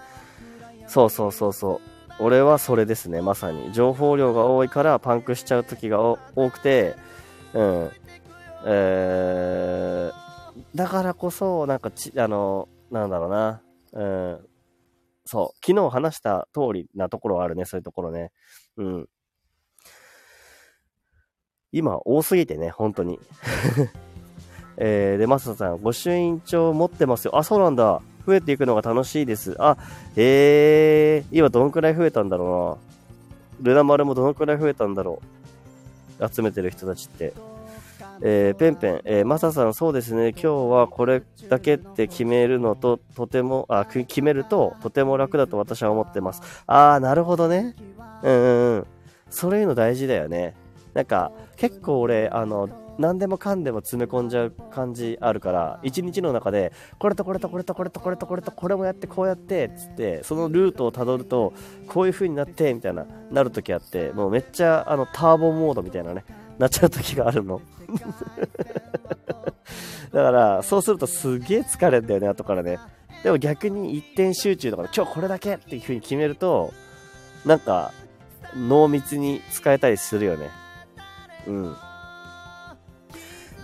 [0.88, 1.90] そうそうそうそう。
[2.20, 3.74] 俺はそれですね、まさに。
[3.74, 6.18] 情報量が多いからパンクしちゃう時が多
[6.52, 6.96] くて、
[7.56, 7.92] うん。
[8.66, 10.14] えー、
[10.76, 13.62] だからこそ、なんかち、あの、なんだろうな。
[13.94, 14.48] うん。
[15.26, 15.66] そう。
[15.66, 18.32] 昨日話した通りなところはあるね、そういうところね。
[18.78, 19.10] うん。
[21.72, 23.20] 今、多すぎてね、本当に。
[24.78, 27.38] えー、で、マサさん、御朱印帳持ってますよ。
[27.38, 28.02] あ、そうなんだ。
[28.26, 29.56] 増えていくのが楽しいです。
[29.60, 29.78] あ、
[30.16, 32.80] えー、今どのくらい増えたんだろ
[33.62, 33.72] うな。
[33.72, 35.22] ルナ丸もどのくらい増えたんだろ
[36.20, 36.30] う。
[36.34, 37.34] 集めてる人たちって。
[38.26, 46.42] えー、ペンペン、えー、マサさん、そうですね、今日はこれだけって決めるのと、とても、あ、決めると、とても楽だと私は思ってます。
[46.66, 47.76] あー、なるほどね。
[48.24, 48.88] うんうんうん。
[49.30, 50.56] そういうの大事だよね。
[50.94, 61.52] なんか、結構俺、あの、何でもかんでも詰め込んじゃう感じあるから、一日の中で、これとこれとこれとこれとこれとこれとこれもやって、こうやって、つって、そのルートをたどると、
[61.88, 66.24] こういう風になって、みたいな、なるときあって、もうめっちゃ、あの、ターボモードみたいなね、
[66.58, 67.60] なっちゃうときがあるの。
[70.12, 72.80] だから、そうするとすげえ疲れるんだよね、後からね。
[73.24, 76.74] でも逆に一点集中とか、今日これだけっていう風に決めると、
[77.46, 77.92] なんか、
[78.56, 80.50] 濃密に使えたりするよね。
[81.48, 81.76] うん。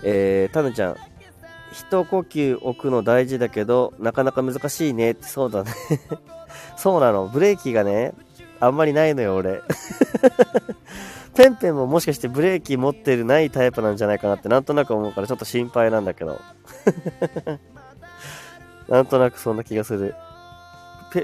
[0.04, 0.96] えー、タヌちゃん、
[1.72, 5.72] 一呼吸置くの大事だけど、なかなか難しいねって、そうだね
[6.78, 7.28] そうなの。
[7.28, 8.14] ブレーキがね、
[8.60, 9.62] あんまりないのよ、俺。
[11.40, 16.38] ペンペンももしかしてブレーキ持ってるないタイプなんじゃないかなってなんとなく思うからちょっと心配なんだけど。
[18.90, 20.16] なんとなくそんな気がする。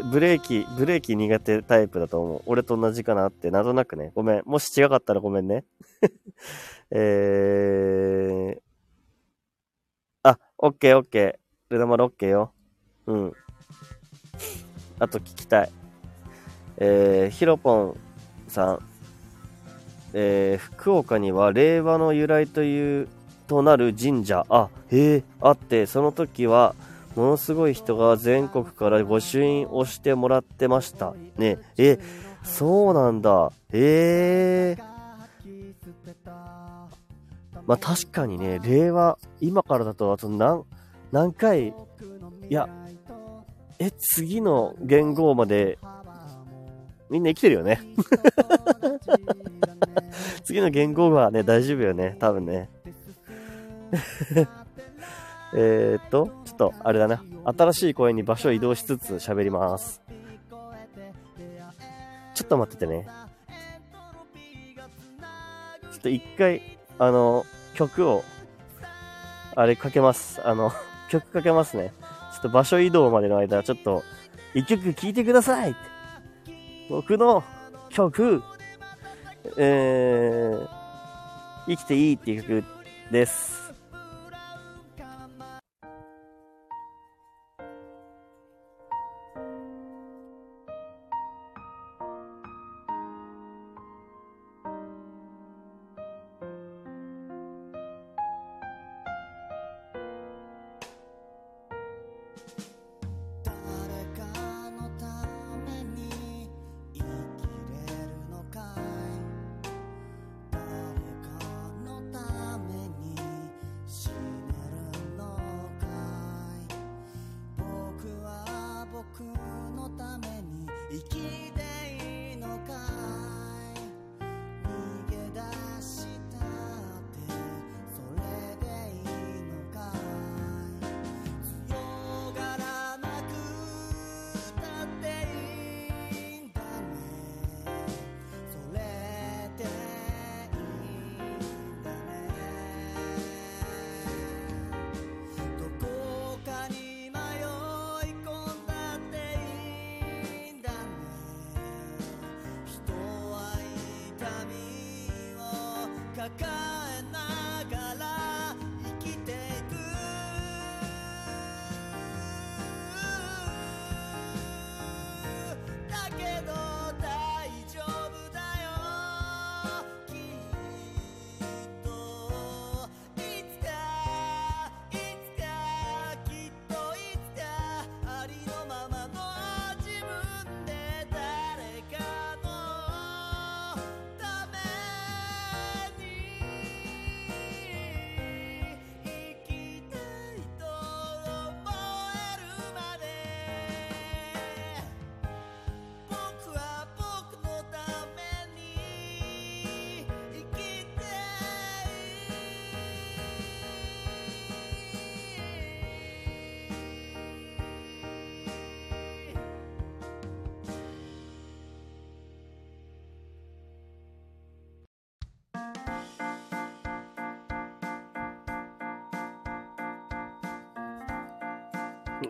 [0.10, 2.42] ブレーキ、ブレーキ苦手タイプだと思う。
[2.46, 4.14] 俺と同じかなって、なんとなくね。
[4.16, 4.42] ごめん。
[4.46, 5.66] もし違かったらごめんね。
[6.92, 8.62] えー、
[10.24, 11.74] あ、オッケーオッケー。
[11.74, 12.54] ルナマルオッケーよ。
[13.08, 13.34] うん。
[14.98, 15.72] あと聞きたい。
[16.78, 17.98] えー、ヒロポン
[18.48, 18.95] さん。
[20.18, 23.10] えー、福岡には令和の由来という
[23.48, 26.74] となる神社、あ、へえ、あって、その時は、
[27.18, 31.14] ものすごい人が全国から御朱印をしてもらってました。
[31.38, 32.00] ね、え、
[32.44, 33.52] そうなんだ。
[33.74, 34.84] ええ
[37.66, 40.64] まあ確かにね、令和、今からだとあと何、
[41.12, 41.74] 何回、い
[42.50, 42.70] や、
[43.80, 45.78] え、次の元号まで
[47.16, 47.80] みんな生きてるよね。
[50.44, 52.18] 次の言語はね、大丈夫よね。
[52.20, 52.70] 多分ね。
[55.56, 57.24] えっと、ちょっと、あれだな。
[57.46, 60.02] 新しい公園に場所を移動しつつ喋ります。
[62.34, 63.08] ちょっと待っててね。
[65.84, 66.62] ちょっと一回、
[67.00, 68.26] あの、曲を、
[69.56, 70.46] あれかけます。
[70.46, 70.74] あの、
[71.10, 71.94] 曲かけますね。
[72.34, 74.04] ちょっと場所移動までの間、ちょっと、
[74.54, 75.76] 一曲聴いてください
[76.90, 77.44] 僕の
[77.90, 78.44] 曲、
[79.58, 80.68] えー、
[81.68, 82.64] 生きていいっていう曲
[83.12, 83.65] です。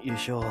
[0.03, 0.43] よいしょ。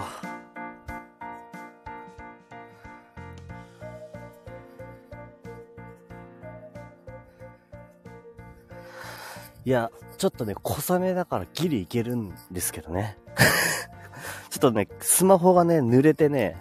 [9.65, 13.17] いや、ちょっとね、小雨だからギリいけるんですけどね。
[14.51, 16.57] ちょっとね、スマホがね、濡れてね、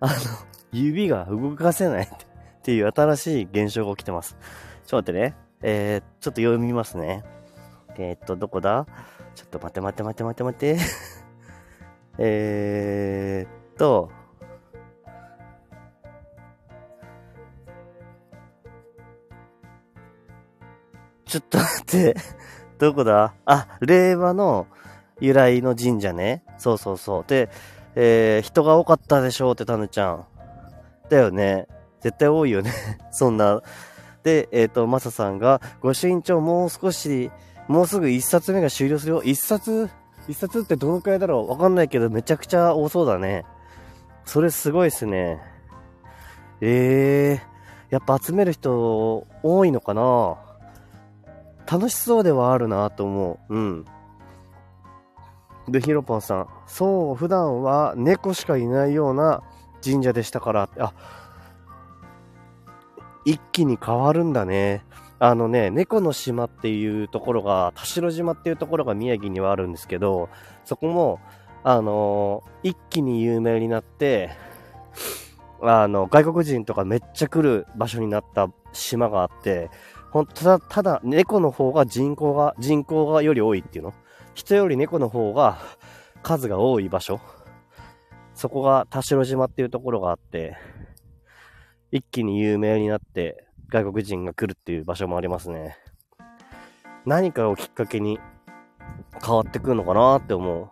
[0.00, 0.12] あの、
[0.70, 2.08] 指が動かせない っ
[2.62, 4.36] ていう新しい現象が起きてます。
[4.86, 5.36] ちょっと待ってね。
[5.62, 7.24] えー、ちょっと読みますね。
[7.96, 8.86] えー、っと、どこだ？
[9.34, 11.11] ちょっと待って待って待って待って待って。
[12.18, 14.10] えーっと、
[21.32, 22.16] ちょっと待って。
[22.78, 23.32] どこだ？
[23.46, 24.66] あ、令和の
[25.20, 26.44] 由来の神社ね。
[26.58, 27.24] そうそうそう。
[27.26, 27.48] で、
[27.94, 30.26] えー、人が多かったでしょうって、タヌちゃん。
[31.08, 31.68] だよね。
[32.00, 32.72] 絶対多いよね。
[33.10, 33.62] そんな。
[34.22, 37.30] で、えっ、ー、と、マサさんが、ご朱印帳もう少し、
[37.66, 39.22] もうすぐ一冊目が終了するよ。
[39.22, 39.88] 一冊
[40.28, 41.50] 一冊ってどのくらいだろう？
[41.50, 43.44] わかんないけど、めちゃくちゃ多そうだね。
[44.24, 45.40] それすごいっすね。
[46.60, 50.36] ええー、やっぱ集める人多いのかな？
[51.70, 53.54] 楽しそうではあるなと思う。
[53.54, 53.84] うん。
[55.68, 56.48] で、ヒロポンさん。
[56.66, 59.42] そう、普段は猫しかいないような
[59.82, 60.68] 神社でしたから。
[60.78, 60.92] あ、
[63.24, 64.84] 一気に変わるんだね。
[65.24, 70.28] あのね、猫の島っていうところが、田代島っていうところが宮城にはあるんですけど、
[70.64, 71.20] そこも、
[71.62, 74.30] あのー、一気に有名になって、
[75.60, 79.70] あの、外国人とかめっちゃ来る場所になった島があって、
[80.10, 83.94] ほん、ただ、ただ、猫の方が人口が、人口がより多いっていうの？
[84.34, 85.56] 人より猫の方が
[86.24, 87.20] 数が多い場所？
[88.34, 90.56] そこが田代島っていうところがあって、
[91.92, 95.78] 一気に有名になって外国人が来るっていう場所もありますね。
[97.06, 98.20] 何かをきっかけに
[99.24, 100.68] 変わってくるのかなって思う。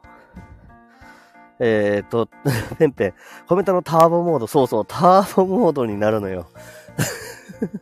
[1.61, 2.29] えーと、
[2.79, 3.15] ペンペン、
[3.49, 6.47] コメントのターボモード、そうそう、ターボモードになるのよ。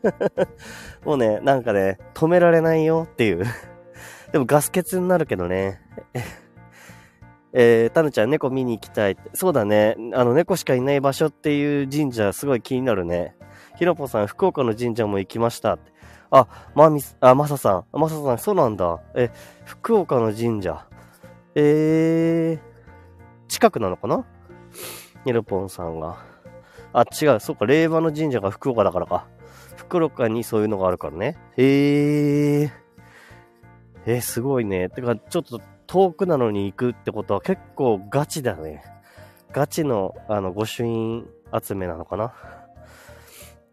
[1.05, 3.45] もうね、なんかね、止められないよっていう。
[4.31, 5.81] でもガス欠になるけどね。
[7.53, 9.31] えー、タヌちゃん、猫見に行きたいって。
[9.35, 9.97] そうだね。
[10.13, 13.35] あの、猫しかいない場所っていう神社、すごい気になるね。
[13.79, 15.93] ひろぽさん、福岡の神社も行きましたって。
[16.33, 17.85] あ、まみ、あ、まささん。
[17.93, 19.01] まささん、そうなんだ。
[19.15, 19.31] え、
[19.65, 20.85] 福岡の神社。
[21.55, 24.25] えー、近くなのかな？
[25.25, 26.19] ひろぽんさんが。
[26.93, 27.41] あ、違う。
[27.41, 29.29] そうか、令和の神社が福岡だからか。
[29.77, 31.39] 福岡にそういうのがあるからね。
[31.57, 32.71] へえー。
[34.07, 34.89] えー、すごいね。
[34.89, 38.83] てか、ちょっと遠くなのに行くってことは結構ガチだね。
[39.53, 41.27] ガチの、あの、御朱印
[41.63, 42.35] 集めなのかな？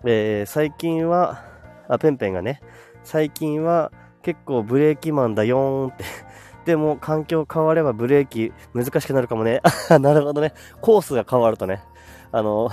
[0.07, 1.43] えー、最近は、
[1.89, 2.61] あ、ペンペンがね、
[3.03, 3.91] 最近は
[4.21, 6.03] 結構ブレーキマンだよーんって
[6.65, 9.61] でも環境変わればブレーキ難しくなるかもね。
[9.89, 10.53] あ なるほどね。
[10.81, 11.81] コースが変わるとね。
[12.31, 12.69] あの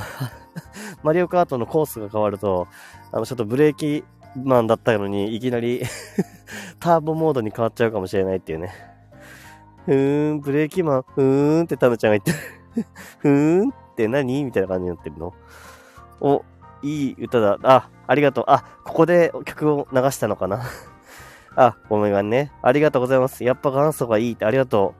[1.03, 2.69] マリオカートのコースが変わると、
[3.13, 4.05] あの、ちょっとブレーキ
[4.37, 5.83] マンだったのに、いきなり
[6.81, 8.73] ターボモードに変わっちゃうかもしれないっていうね。
[9.87, 12.87] ふーん、ブレーキマン、ふーんってタムちゃんが言ってる
[13.19, 14.45] ふーんって何？
[14.45, 15.35] みたいな感じになってるの
[16.21, 16.45] お、
[16.83, 17.59] いい歌だ。
[17.63, 18.45] あ、ありがとう。
[18.49, 20.63] あ、ここで曲を流したのかな
[21.57, 22.53] あ、ごめんね。
[22.63, 23.45] ありがとうございます。
[23.45, 24.95] やっぱ元祖がいいってありがと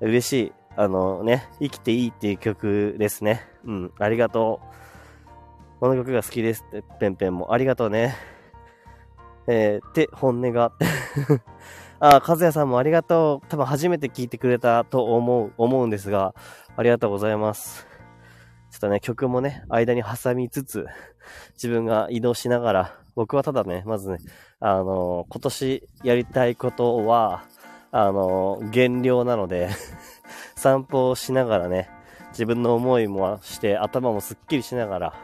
[0.00, 0.06] う。
[0.06, 0.52] 嬉しい。
[0.76, 3.46] あのね、生きていいっていう曲ですね。
[3.64, 4.60] うん、ありがと
[5.76, 5.80] う。
[5.80, 7.52] この曲が好きですって、ペンペンも。
[7.52, 8.14] ありがとうね。
[9.46, 10.72] えー、って本音が
[12.00, 13.46] あ、和也さんもありがとう。
[13.48, 16.34] 多分初めて聞いてくれたと思う、思うんですが、
[16.76, 17.91] ありがとうございます。
[18.72, 20.86] ちょっとね、曲もね、間に挟みつつ、
[21.54, 24.16] 自分が移動しながら、僕はただね、まずね、
[24.60, 27.44] あの、今年やりたいことは、
[27.90, 29.68] あの、減量なので
[30.56, 31.90] 散歩をしながらね、
[32.30, 35.14] 自分の思いもして、頭もすっきりしながら、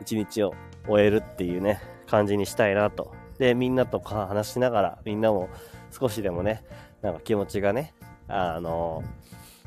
[0.00, 0.54] 一日を
[0.88, 3.12] 終えるっていうね、感じにしたいなと。
[3.38, 5.50] で、みんなと話しながら、みんなも
[5.90, 6.64] 少しでもね、
[7.02, 7.92] なんか気持ちがね、
[8.26, 9.02] あの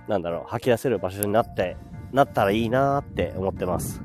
[0.08, 1.78] なんだろう、吐き出せる場所になって、
[2.14, 4.02] なったらいいなーって思ってます。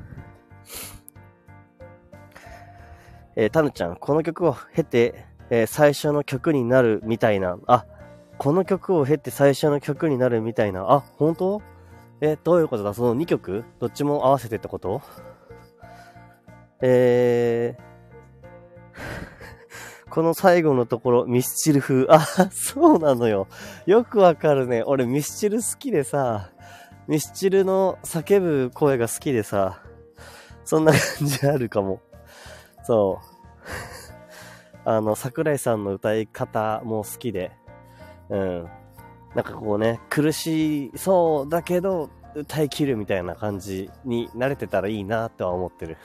[3.35, 7.85] えー、たぬちゃん、この曲を経て、えー、最初の曲になるみたいな、あ、
[8.37, 11.61] この曲を経て最初の曲になるみたいな、あ、本当？
[12.21, 12.93] えー、どういうことだ？
[12.93, 13.63] その2曲？
[13.79, 15.01] どっちも合わせてってこと？
[16.81, 22.07] えー、 この最後のところ、ミスチル風。
[22.09, 22.19] あ、
[22.51, 23.47] そうなのよ。
[23.85, 24.83] よくわかるね。
[24.83, 26.49] 俺ミスチル好きでさ、
[27.09, 29.81] ミスチルの叫ぶ声が好きでさ、
[30.63, 32.03] そんな感じあるかも。
[32.83, 33.19] そ
[34.85, 34.85] う。
[34.85, 37.51] あの、桜井さんの歌い方も好きで、
[38.29, 38.69] うん。
[39.33, 45.97] なんかこうね、苦しそうだけど、歌い切るみたいな感じに慣れてたらいいなとは思ってる。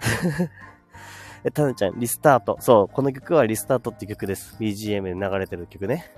[1.44, 2.56] え、たぬちゃん、リスタート。
[2.60, 4.56] そう、この曲はリスタートって曲です。
[4.58, 6.10] BGM で流れてる曲ね。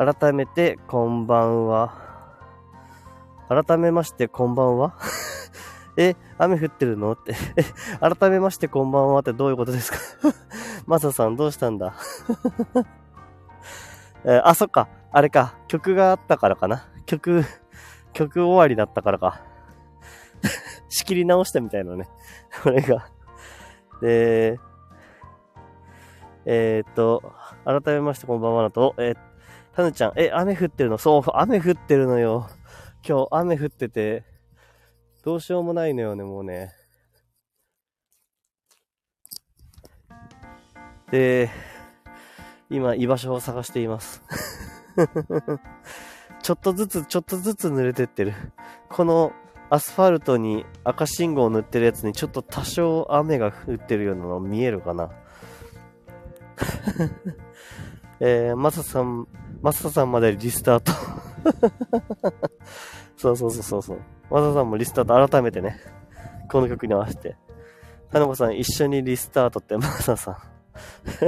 [0.00, 1.92] 改めて、こんばんは。
[3.50, 4.94] 改めまして、こんばんは？
[5.98, 7.12] え、雨降ってるの？
[7.12, 7.34] って。
[7.56, 7.64] え、
[8.16, 9.20] 改めましてこんばんは？
[9.20, 9.98] ってどういうことですか？
[10.86, 11.92] マサさんどうしたんだ？
[14.24, 14.88] えあ、そっか。
[15.12, 15.54] あれか。
[15.68, 16.86] 曲があったからかな。
[17.04, 17.44] 曲、
[18.14, 19.42] 曲終わりだったからか。
[20.88, 22.08] 仕切り直したみたいなね。
[22.62, 23.06] これが。
[24.00, 24.58] で、
[26.46, 27.34] えー、っと、
[27.66, 29.29] 改めましてこんばんはなと、えー、
[29.80, 30.98] たぬちゃん、え、雨降ってるの？
[30.98, 32.50] そう、雨降ってるのよ。
[33.06, 34.24] 今日雨降ってて、
[35.24, 36.72] どうしようもないのよね、もうね。
[41.10, 41.48] で、
[42.68, 44.22] 今、居場所を探しています。
[46.42, 48.34] ちょっとずつ、ちょっとずつ濡れてってる。
[48.90, 49.32] この
[49.70, 55.10] アスファルトに赤信号を塗ってるやつにちょっと多少雨が降ってるようなの見えるかな
[58.22, 59.26] えー、マサさん、
[59.62, 60.92] マサさんまでリスタート
[63.16, 64.00] そうそうそうそうそう。
[64.30, 65.78] マサさんもリスタート改めてね。
[66.50, 67.36] この曲に合わせて。
[68.10, 70.36] 花子さん一緒にリスタートってマサさん。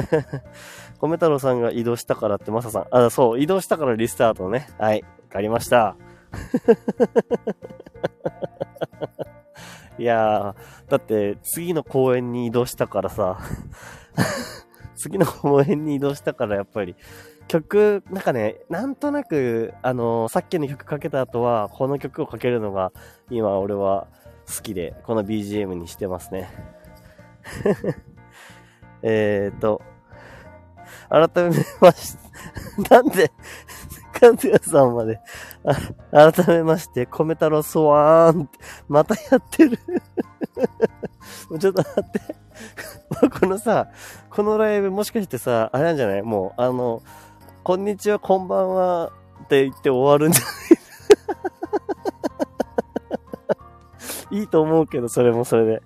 [1.01, 2.87] 米太郎さんが移動したからってマサさん。
[2.91, 4.69] あ、そう、移動したからリスタートね。
[4.79, 5.03] はい。
[5.03, 5.97] わかりました。
[9.99, 13.39] いやー、だって次の公園に移動したからさ。
[14.97, 16.97] 次の公園に移動したからやっぱり
[17.49, 22.93] 曲、なんかね、なんとなく、あのー、さっきの曲かけた後は、この曲をかけるのが、
[23.31, 24.07] 今俺は
[24.47, 26.51] 好きで、この BGM にしてますね。
[29.03, 29.83] えっと、
[31.09, 32.23] 改めまして、
[32.91, 33.31] なんで、
[34.19, 35.21] かずやさんまで、
[36.13, 39.79] あ、改めまして、米太郎ソワーンって、またやってる。
[41.59, 42.21] ちょっと待って。
[43.41, 43.89] このさ、
[44.31, 46.23] このライブもしかしてさ、あれなんじゃない？
[46.23, 47.03] もう、あの、
[47.65, 49.13] こんにちは、こんばんは
[49.45, 50.45] って言って終わるんじゃ
[54.33, 55.83] ない いいと思うけど、それもそれで。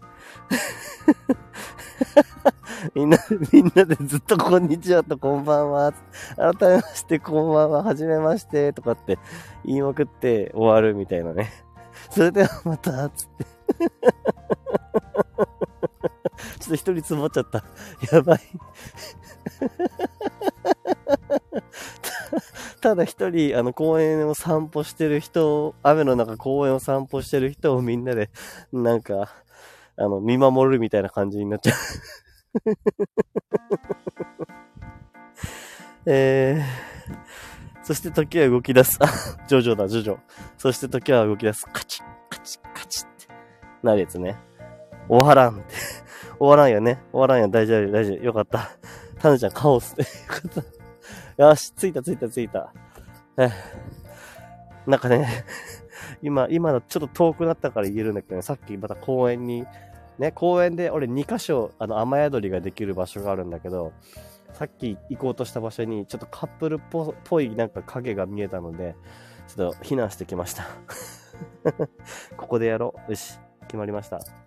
[2.97, 3.19] みんな、
[3.53, 5.93] みんなでずっとこんにちはとこんばんは。
[6.37, 7.83] 改めましてこんばんは。
[7.83, 8.73] はじめまして。
[8.73, 9.19] とかって
[9.63, 11.53] 言いまくって終わるみたいなね。
[12.09, 13.45] それではまた、つって。
[16.59, 17.63] ちょっと一人積もっちゃった。
[18.11, 18.41] やばい。
[22.81, 28.31] ただ一人、あの、公園を散歩してる人、雨の中公園を散歩してる人をみんなで、
[28.73, 29.35] なんか、
[29.97, 31.75] あの、見守るみたいな感じになっちゃう
[36.07, 36.65] えー、
[37.83, 38.99] そして時は動き出す。
[39.01, 39.07] あ、
[39.49, 40.19] ジョジョだ、ジョジョ。
[40.57, 41.67] そして時は動き出す。
[41.67, 43.27] カチッ、カチッ、カチッって
[43.83, 44.37] なるやつね。
[45.09, 45.75] 終わらんって。
[46.39, 47.03] 終わらんよね。
[47.13, 47.49] 終わらんよ。
[47.49, 48.25] 大丈夫、大丈夫。
[48.25, 48.71] よかった。
[49.19, 50.03] タヌちゃんカオスって。
[50.03, 50.76] よかった。
[51.37, 52.73] よし、着いた、着いた、着いた。
[53.37, 53.51] え
[54.87, 55.45] なんかね、
[56.23, 59.67] 今、今のちょっと遠くなったから言えるんだけどね、さっきまた公園に、
[60.19, 63.93] ね、公園で俺2箇所、あの、雨宿りができる場所があるんだけど、
[64.55, 68.95] さっき行こうとした場所に、ちょっとカップルっぽいなんか影が見えたので、
[69.49, 70.65] ちょっと避難してきました。
[72.39, 73.11] ここでやろう。
[73.11, 74.46] よし、決まりました。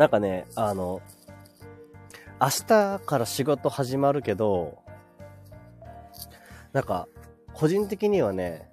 [0.00, 1.02] なんかね、あの、
[2.40, 4.78] 明日から仕事始まるけど、
[6.72, 7.06] なんか、
[7.52, 8.70] 個人的にはね、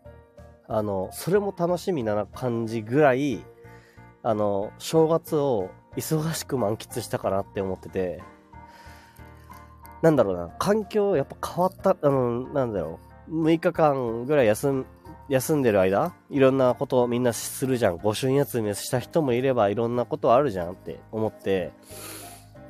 [0.70, 3.44] あの、それも楽しみな感じぐらい、
[4.24, 8.24] あの、正月を忙しく満喫したかなって思ってて、
[10.02, 14.86] なんだろうな、環境やっぱ変わった、あの、なんだろう、6日間ぐらい休、
[15.30, 17.98] 休んでる間、いろんなことをみんなするじゃん。
[17.98, 21.72] 御朱印休みした人もいれば、いろんなことあるじゃんって思って、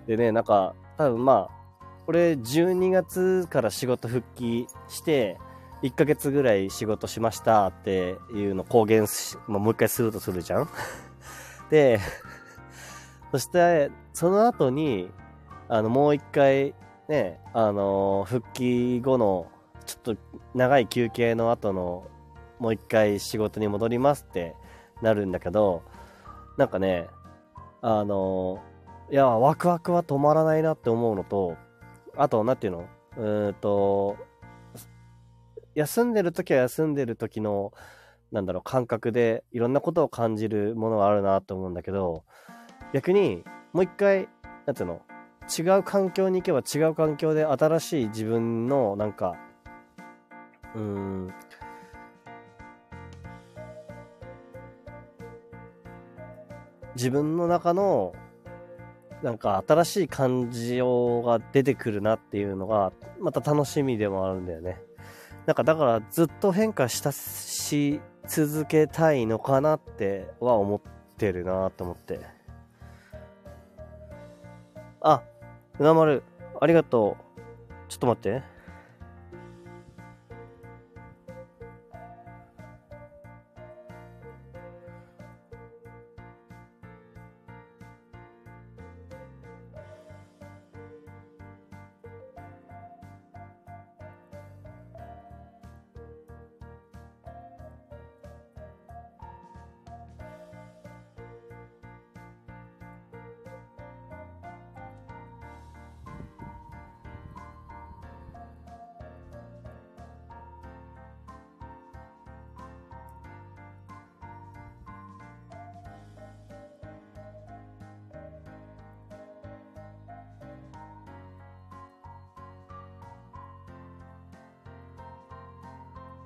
[0.07, 1.57] でね、なんか、多分まあ、
[2.07, 5.37] 俺12月から仕事復帰して、
[5.83, 10.69] 1ヶ月ぐらい仕事しましたっていうの公言し、まあ、もう一回するとするじゃん
[11.69, 11.99] で、
[13.31, 15.11] そして、その後に、
[15.69, 16.73] あの、もう一回、
[17.07, 19.47] ね、あのー、復帰後の、
[19.85, 20.21] ちょっと
[20.55, 22.05] 長い休憩の後の、
[22.59, 24.55] もう一回仕事に戻りますって
[25.01, 25.83] なるんだけど、
[26.57, 27.07] なんかね、
[27.81, 28.61] あの
[29.11, 31.55] いや、ワクワクは止まらないなって思うのと、
[32.15, 32.85] あと、なんていうの？
[33.17, 34.17] うんと、
[35.75, 37.71] 休んでる時は休んでる時の、
[38.31, 42.23] なんだろう、感覚でいろんなことを感じるものがあるなと思うんだけど、
[42.93, 44.27] 逆に、もう一回、
[44.65, 45.01] なんていうの、
[45.47, 49.35] 違う環境に行けば違う環境で新しい自分の、なんか、
[50.75, 51.33] うん、
[56.97, 58.13] 自分の中の、
[59.21, 64.81] なんか新しい感情が出てくるなっていうのが、また楽しみでもあるんだよね。
[65.45, 70.81] なんかだからずっと変化したし続けたいのかなっては思っ
[71.17, 72.19] てるなと思って。
[74.99, 75.21] あ、
[75.79, 76.23] うなまる、
[76.59, 77.41] ありがとう。
[77.89, 78.56] ちょっと待って。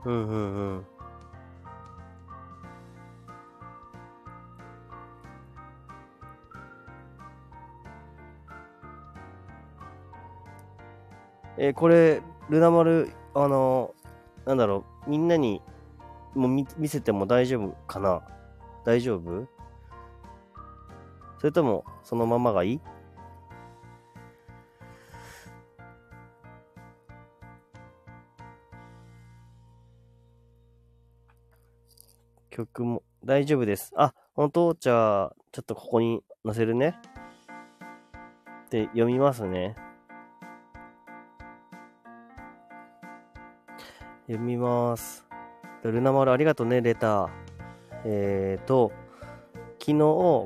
[0.03, 0.85] うんうんうん。
[11.57, 15.61] えー、これ、ルナ丸、あのー、なんだろう、みんなに
[16.33, 18.23] もう見見せても大丈夫かな？
[18.83, 19.47] 大丈夫？
[21.37, 22.79] それとも、そのままがいい？
[33.31, 33.93] 大丈夫です。
[33.95, 34.73] あ、本当？
[34.73, 36.99] じゃあ、ちょっとここに載せるね。
[38.69, 39.77] で、読みますね。
[44.27, 45.25] 読みます。
[45.81, 47.29] ルナ丸ありがとうね、レター。
[48.03, 48.91] えーと、
[49.79, 49.95] 昨日、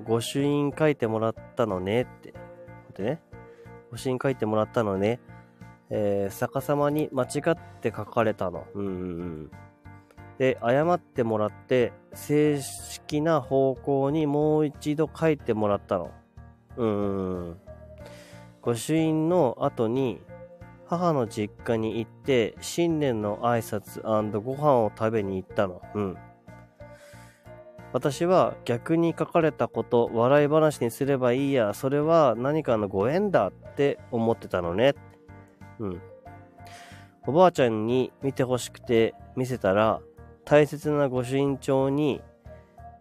[0.08, 2.36] 御朱印書いてもらったのねって。
[2.94, 3.22] でね。
[3.90, 5.20] 御朱印書いてもらったのね。
[5.90, 8.68] えー、逆さまに間違って書かれたの。
[8.76, 9.52] うんうんうん。
[10.38, 16.12] で、謝ってもらって、正式な方向にもう一度書いてもらったの。
[16.78, 17.58] うーん。
[18.62, 20.22] 御朱印の後に、
[20.88, 24.02] 母の実家に行って、新年の挨拶
[24.42, 25.82] ご飯を食べに行ったの。
[25.94, 26.18] うん。
[27.94, 34.96] 私は逆に書かれたこと、笑い話にすればいいや、それは何かのご縁だって思ってたのね。
[35.80, 36.02] うん。
[37.26, 40.02] おばあちゃんに見てほしくて見せたら、
[40.46, 42.22] 大切な御朱印帳に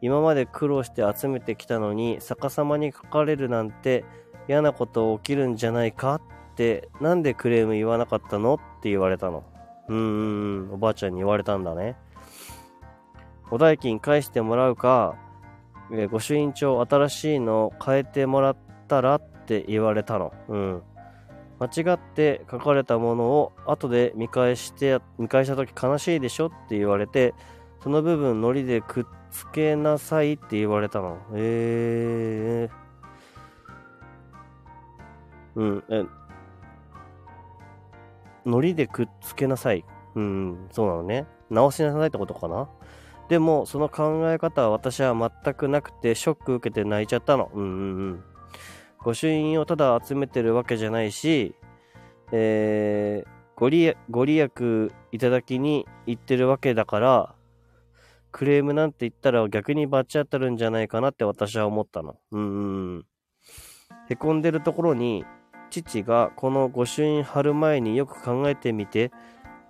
[0.00, 4.04] 今まで苦労して集めてきたのに逆さまに書かれるなんて
[4.48, 6.16] 嫌なこと起きるんじゃないか？
[6.16, 6.20] っ
[6.56, 8.54] てなんでクレーム言わなかったの？
[8.54, 9.44] って言われたの。
[9.88, 11.96] うーん、おばあちゃんに言われたんだね。
[13.50, 15.16] お代金返してもらうか、
[16.10, 18.56] 御朱印帳新しいの変えてもらっ
[18.88, 19.16] たら？
[19.16, 20.32] って言われたの。
[20.48, 20.82] うん。
[21.60, 27.34] 間違って書かれたものを後で見返して見返した時悲しいでしょって言われて
[27.82, 31.18] その部分糊でくっつけなさいって言われたの。
[31.34, 36.04] えー、うんえ
[38.44, 39.84] 糊でくっつけなさい。
[40.14, 41.26] うんそうなのね。
[41.50, 42.68] 直しなさいってことかな。
[43.28, 47.50] でもその考え方は私は全くなくてショック受けて泣いちゃったの。
[47.54, 48.24] うんうんうん。
[49.04, 51.54] 御朱印をただ集めてるわけじゃないし、
[52.32, 57.34] えー、ご利ご利益いただきに行ってるわけだから、
[58.32, 62.16] クレームなんて言ったら逆に罰当たるんじゃないかなって私は思ったの。
[62.32, 63.06] うんん。
[64.08, 65.24] へこんでるところに、
[65.70, 69.10] 父がこの御朱印貼る前によく考えてみてっ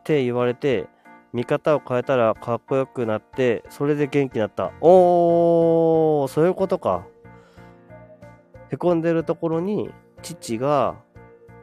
[0.04, 0.86] て言われて、
[1.32, 4.72] 見方を変えたらかっこよくなって、それで元気になった。
[4.80, 7.06] おー、そういうことか。
[8.74, 9.90] へこんでるところに、
[10.22, 10.96] 父が、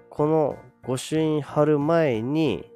[0.09, 2.69] この御朱印貼る前に、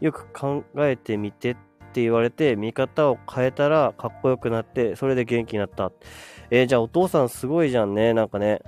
[0.00, 1.54] よく考えてみてっ
[1.92, 5.92] て言われて、見方を変えたらかっこよくなって、それで元気になった。
[6.50, 8.60] えー、じゃあお父さんすごいじゃんね、なんかね。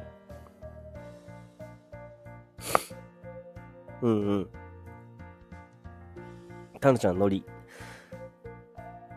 [4.03, 4.49] うんうん。
[6.81, 7.45] タヌちゃん、ノリ。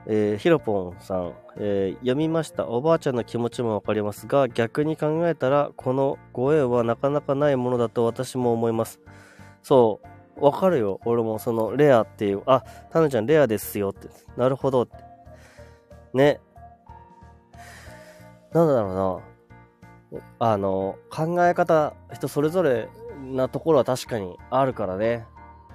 [0.05, 2.67] えー、ヒロポンさん、えー、読みました。
[2.67, 8.99] おばあちゃんの気持ちもわかりますが、逆に考えたら、このご縁はなかなかないものだと私も思います。
[9.61, 9.99] そ
[10.37, 10.99] う、わかるよ。
[11.05, 14.07] 俺もその、レアっていう、あ、タヌちゃんレアですよって。
[14.37, 14.95] なるほどって。
[16.13, 16.39] ね。
[18.53, 19.21] なんだろ
[20.11, 20.19] うな。
[20.39, 22.89] あの、考え方、人それぞれ
[23.21, 25.25] なところは確かにあるからね。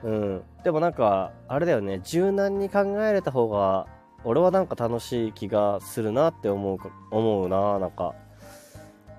[0.03, 0.43] うん。
[0.65, 3.87] でもなんか、あれだよね、柔軟に考えれた方が、
[4.25, 8.15] 俺はなんか楽しい気がするなって思うか、思うな、なんか。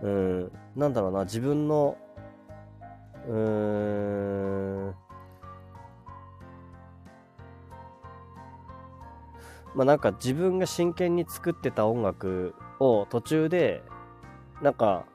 [0.02, 0.52] うん。
[0.76, 1.96] なんだろうな、自分の、
[3.28, 4.96] うーん。
[9.76, 13.84] まあなんか自分が真剣に作ってた音楽を途中で、
[14.62, 15.06] なんか、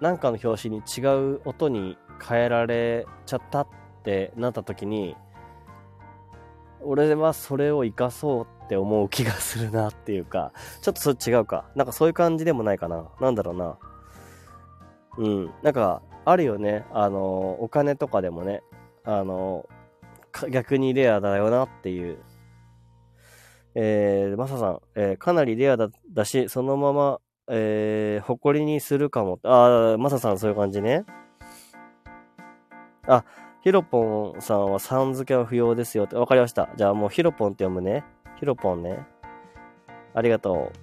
[0.00, 3.68] なんかの表紙に違う音に変えられちゃったっ
[4.02, 5.16] てなった時に、
[6.84, 10.52] 俺はそれを活かそうって思う気がするなっていうか、
[10.82, 11.64] ちょっとそれ違うか。
[11.74, 13.08] なんかそういう感じでもないかな。
[13.20, 13.78] なんだろうな。
[15.18, 15.50] うん。
[15.62, 16.84] なんか、あるよね。
[16.92, 18.62] あの、お金とかでもね、
[19.04, 19.66] あの、
[20.50, 22.18] 逆にレアだよなっていう
[23.74, 29.38] えー、マサさん、えー、かなりレアだだし、そのまま、えー、誇りにするかも。
[29.42, 31.04] あーマサさんそういう感じね。
[33.06, 33.24] あ、
[33.62, 36.16] ヒロポンさんはさん付けは不要ですよって。
[36.16, 36.68] わかりました。
[36.76, 38.04] じゃあもうヒロポンって読むね。
[38.40, 39.06] ヒロポンね。
[40.14, 40.78] ありがとう。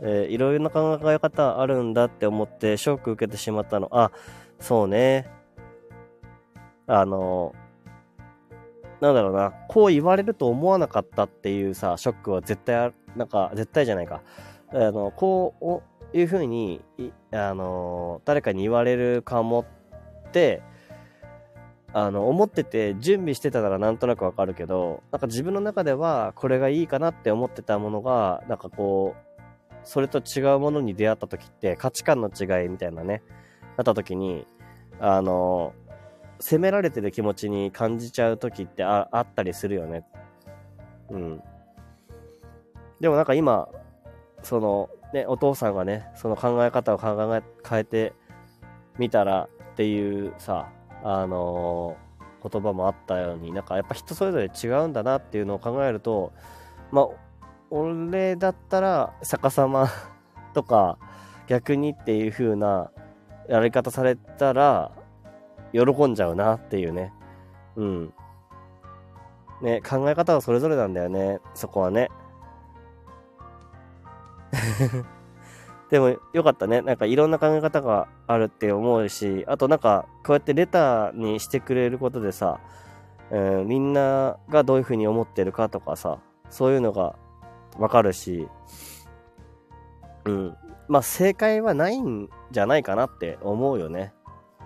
[0.00, 3.88] えー、いろいろな考え方あるんだって思ってショック受けてしまったの。
[3.90, 4.12] あ、
[4.60, 5.28] そうね。
[6.86, 7.54] あの
[9.00, 14.22] なんだろうな、こう言われると思わなかったっていうさ、ショックは絶対ある、なんか、絶対じゃないか。
[14.72, 16.80] あの、こういうふうに、
[17.32, 19.66] あの、誰かに言われるかも
[20.28, 20.62] って、
[21.96, 33.22] あの、思ってて準備してたならなんとなくわかるけど、なんか自分の中ではこれがいいかなって思ってたものが、なんかこう、それと違うものに出会った時って価値観の違いみたいなね、
[33.76, 34.44] なった時に、
[34.98, 35.72] あの、
[36.40, 40.04] 責められてる気持ちに感じちゃう時ってああったりするよね。
[41.10, 41.42] うん。
[42.98, 43.68] でもなんか今、
[44.42, 48.14] その、ね、お父さんがね、その考え方を考え、変えて
[48.98, 50.72] みたらっていうさ、
[51.02, 56.32] あのー、言葉もあったように、なんかやっぱ人それぞれ違うんだなっていうのを考えると、
[56.90, 57.08] まあ、
[57.70, 59.88] 俺だったら逆さま
[60.54, 60.98] とか
[61.48, 62.90] 逆にっていう風な
[63.48, 64.92] やり方されたら、
[65.72, 67.12] 喜んじゃうなっていうね。
[67.76, 68.14] うん。
[69.60, 71.40] ね、考え方はそれぞれなんだよね。
[71.54, 72.10] そこはね。
[75.90, 76.82] でもよかったね。
[76.82, 82.60] なんかいろんな考え方があるって思うし、あとなんかこうやってレターにしてくれることでさ、
[83.30, 86.18] うん、みんながどういうふうに思ってるかとかさ、
[86.50, 87.16] そういうのが
[87.78, 88.48] わかるし、
[90.24, 90.56] うん。
[90.88, 94.12] まあ正解はないんじゃないかなって思うよね。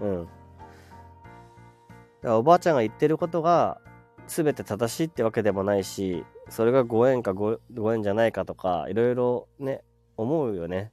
[0.01, 0.25] うん。
[0.25, 0.33] だか
[2.23, 3.81] らおばあちゃんが言ってることが
[4.27, 9.83] 全て正しいってわけでもないし、それがご縁かごご縁じゃないかとか、いろいろね、
[10.17, 10.93] 思うよね。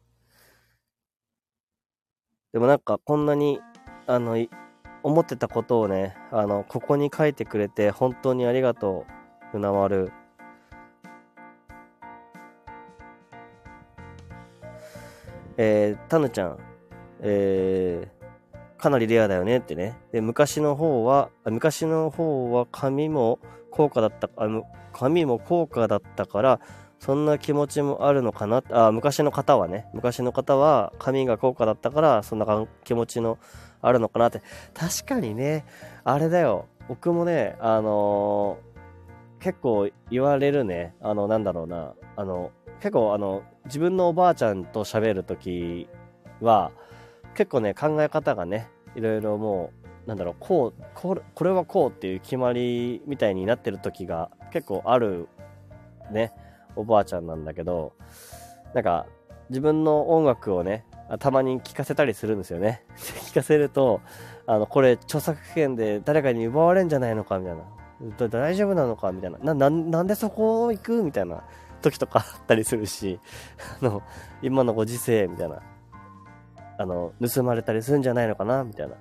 [2.55, 3.59] でもなんかこんなに、
[4.07, 4.37] あの、
[5.03, 10.13] 思ってたことをね、あの、ここに書いてくれて本当にありがとう、ふなまる。
[15.57, 16.59] えー、たぬちゃん、
[17.19, 19.97] えー、かなりレアだよねってね。
[20.13, 23.39] で、昔の方は、昔の方は紙も
[23.69, 26.61] 高価だった、あの、紙も高価だったから、
[26.99, 28.63] そんな気持ちもあるのかな？
[28.71, 32.45] あ、昔の方はね、昔の方は紙が高価だったから、そんな
[32.83, 33.37] 気持ちの
[33.81, 34.41] あるのかなって。
[34.73, 35.65] 確かにね、
[36.03, 36.65] あれだよ。
[36.87, 40.95] 僕もね、あのー、結構言われるね。
[41.01, 41.93] あの、なんだろうな。
[42.15, 45.87] あの、結構あの、自分のおばあちゃんと喋るとき
[46.41, 46.71] は、
[47.35, 49.71] 結構ね、考え方がね、いろいろも
[50.05, 55.27] う、なんだろう、こう、これこれはこうっていう決まりみたいになってる時が結構ある
[56.11, 56.31] ね、
[56.75, 57.93] おばあちゃんなんだけど、
[58.73, 59.05] なんか、
[59.49, 60.85] 自分の音楽をね、
[61.19, 62.83] たまに聴かせたりするんですよね。
[63.27, 64.01] 聴かせると、
[64.47, 67.63] あの、これ著作権で誰かに奪われんじゃないのかみたいな。
[68.27, 69.11] 大丈夫なのか？
[69.11, 69.37] みたいな。
[69.39, 71.03] な、ななんでそこ行く？
[71.03, 71.43] みたいな
[71.81, 73.19] 時とかあったりするし、
[73.81, 74.01] あの、
[74.41, 75.61] 今のご時世みたいな。
[76.77, 78.63] あの、盗まれたりするんじゃないのかな？
[78.63, 78.95] みたいな。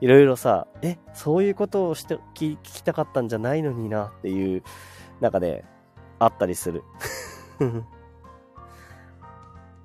[0.00, 4.62] いろいろさ、え、そういうことをして聞、聞きたかったんじゃないのになっていう
[5.20, 5.64] 中で、
[6.20, 6.84] あったりする。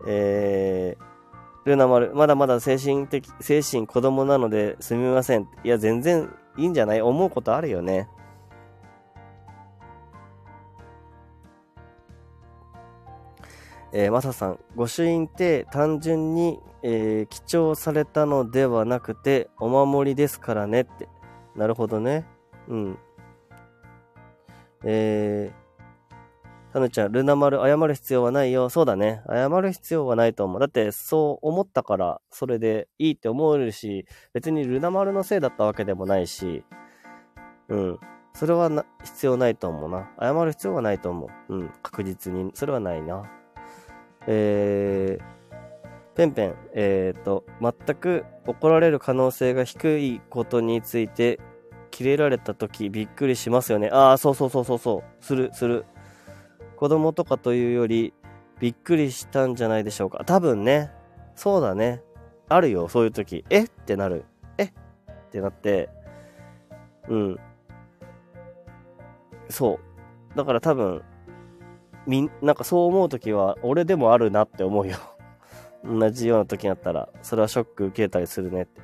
[0.07, 1.03] えー、
[1.67, 5.49] ルナ丸、まだまだ精神的、精神子供なのですみません。
[5.63, 7.01] いや、全然いいんじゃない？
[7.01, 8.07] 思うことあるよね。
[13.91, 21.07] えー、マサさん、御朱印って単純に、えー、記帳されたのではなくて、お守りですからねって。
[21.55, 22.25] なるほどね。
[22.67, 22.99] うん。
[24.83, 25.64] えー、
[26.75, 28.69] タヌちゃん、ルナ丸謝る必要はないよ。
[28.69, 29.21] そうだね。
[29.29, 30.59] 謝る必要はないと思う。
[30.59, 36.65] だって、そう思ったから、それでいいって思えるし、別にルナ丸のせいだったわけでもないし、
[37.69, 37.99] うん。
[38.33, 40.09] それはな必要ないと思うな。
[40.19, 41.55] 謝る必要はないと思う。
[41.55, 41.69] うん。
[41.81, 42.51] 確実に。
[42.53, 43.23] それはないな。
[44.27, 51.39] えー、ペンペン、えっ、ー、と、全く怒られる可能性が低いことについて、
[51.89, 53.87] キレられた時びっくりしますよね。
[53.93, 55.23] ああ、そうそうそうそうそう。
[55.23, 55.85] する、する。
[56.75, 58.13] 子供とかというより、
[58.59, 60.23] びっくりしたんじゃないでしょうか。
[60.25, 60.91] 多分ね。
[61.35, 62.01] そうだね。
[62.47, 63.43] あるよ、そういう時。
[63.49, 63.63] え？
[63.63, 64.25] ってなる。
[64.57, 64.65] え？
[64.65, 64.71] っ
[65.31, 65.89] てなって、
[67.09, 67.39] うん。
[69.49, 69.79] そ
[70.33, 70.37] う。
[70.37, 71.03] だから多分、
[72.07, 74.97] みん、なんかそう思う時は、俺でもあるなって思うよ。
[75.83, 78.81] 同じような時になったら、それはショック受けたりするねって。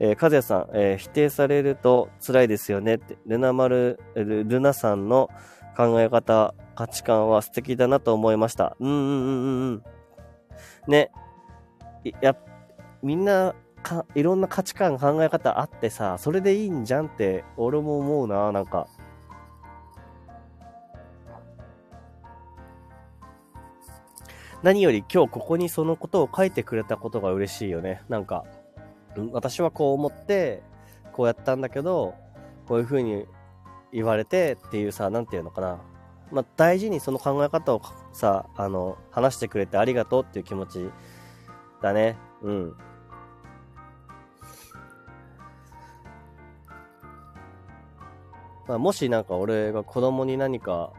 [0.00, 5.30] えー、和也さん、えー、否定されると辛いですよねって、ルナ丸、ルルナさんの
[5.76, 8.76] 考え方、価値観は素敵だなと思いました。
[8.80, 9.82] うんうんうんうん。
[10.88, 11.10] ね。
[12.20, 12.36] や、
[13.02, 18.88] みんな、か、いろんな価値観、考え方あってさ、それでいいんじゃんって、俺も思うな、なんか。
[24.62, 28.02] 何より今日ここにそのことを書いてくれたことが嬉しいよね。
[28.08, 28.44] なんか、
[29.32, 30.62] 私はこう思って、
[31.12, 32.14] こうやったんだけど、
[32.66, 33.26] こういう風に
[33.92, 35.78] 言われてっていうさ、なんていうのかな。
[36.34, 37.82] まあ、大事にその考え方を
[38.12, 40.90] さ、あの、話してくれてありがとうっていう気持ち
[41.80, 42.16] だね。
[42.42, 42.76] うん。
[48.66, 50.92] まあ、もしなんか俺が子供に何か、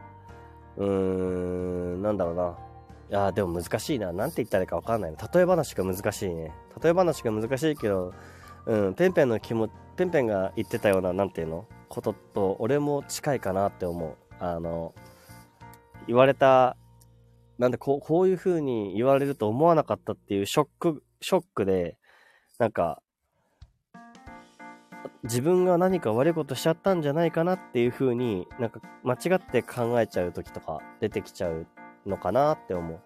[0.78, 2.56] うーん、なんだろうな。
[3.08, 4.12] いやでも難しいな。
[4.12, 5.18] なんて言ったらいいかわかんないな。
[5.32, 6.52] 例え話が難しいね。
[6.82, 8.14] 例え話が難しいけど、
[8.64, 11.66] うん、ペンペンの気持ち、ペンペンが言ってたような、なんていうの？
[11.88, 14.14] ことと、俺も近いかなって思う。
[14.40, 14.92] あの、
[16.06, 16.76] 言われた、
[17.58, 21.96] なんでこう、こういう風に言われると思わなかったっていうショック、ショックで、
[22.58, 23.02] なんか、
[25.22, 31.66] 自分が何か悪いことしちゃったんじゃないかなっていう風になんか間違って考えちゃう時とか出てきちゃう
[32.06, 33.00] のかなって思う。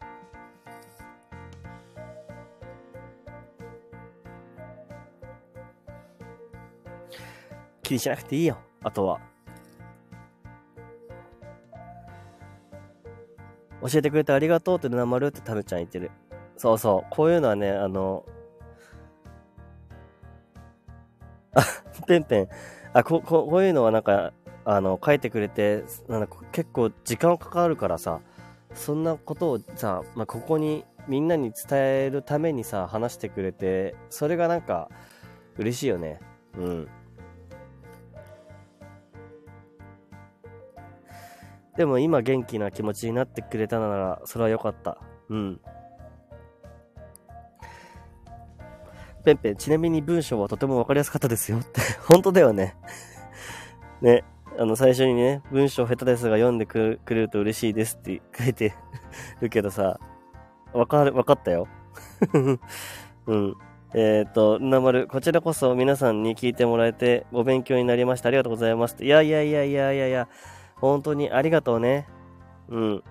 [7.82, 9.29] 気にしなくていいよ、あとは。
[13.82, 16.10] 教えてくれてありがとうってなまるってタヌちゃん言ってる。
[16.56, 17.10] そうそう。
[17.10, 18.24] こういうのはね、あの、
[21.54, 21.62] あ、
[22.06, 22.48] ペンペン。
[22.92, 24.32] あ、こ、ここういうのはなんか、
[24.64, 28.20] あの、書いてくれて、なんか結構時間かかるからさ、
[28.74, 34.90] そんなことをさ、まあ、ここにみんなに伝えるためにさ、話してくれて、それがなんか
[35.56, 36.20] 嬉しいよね。
[36.56, 36.88] うん。
[41.80, 44.98] でも今元気な気持ちになってくれたなら、それは良かった。
[45.30, 45.60] うん。
[49.24, 51.80] ペンペン、ちなみに文章はとてもわかりやすかったですよって。
[52.06, 52.76] 本当だよね。
[54.02, 54.24] ね。
[54.58, 58.74] あの、最初にね、文章下手ですが読んでくれると嬉しいですって書いて
[59.40, 59.98] るけどさ、
[60.74, 61.66] わかる、わかったよ。
[63.24, 63.56] うん。
[63.94, 68.28] えっ、ー、と、なまる、こちらこそ皆さんに聞いてもらえてお勉強になりました。
[68.28, 69.02] ありがとうございます。
[69.02, 70.28] いやいやいやいやいやいや、
[70.80, 72.08] 本当にありがとうね。
[72.68, 73.04] うん。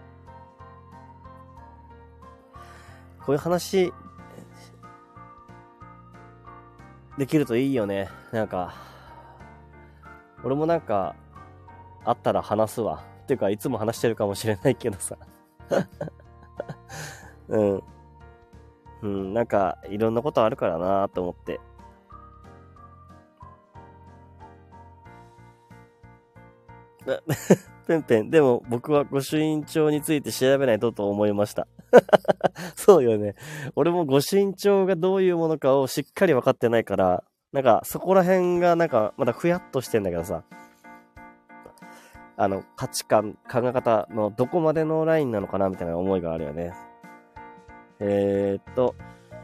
[3.19, 3.93] こういう話、
[7.17, 8.09] できるといいよね。
[8.31, 8.73] なんか、
[10.43, 11.15] 俺もなんか、
[12.05, 13.03] あったら話すわ。
[13.23, 15.17] っていうか、いつも話してるかもしれないけどさ。
[17.49, 17.83] うん。
[19.01, 21.59] うん、なんか、いろんなことあるからなと思って。
[27.87, 31.67] ペンペン、でも僕は御朱印帳について調べないとと思いました。
[32.75, 33.35] そうよね。
[33.75, 40.43] 俺も御朱印帳がどういうものかをしっかり分かってないから、なんかそこら辺がなんかまだふやっとしてんだけどさ。
[42.41, 46.71] あの、価値観、考え方のどこまでのラインなのかなみたいな思いがあるよね。
[47.99, 48.95] えー、っと、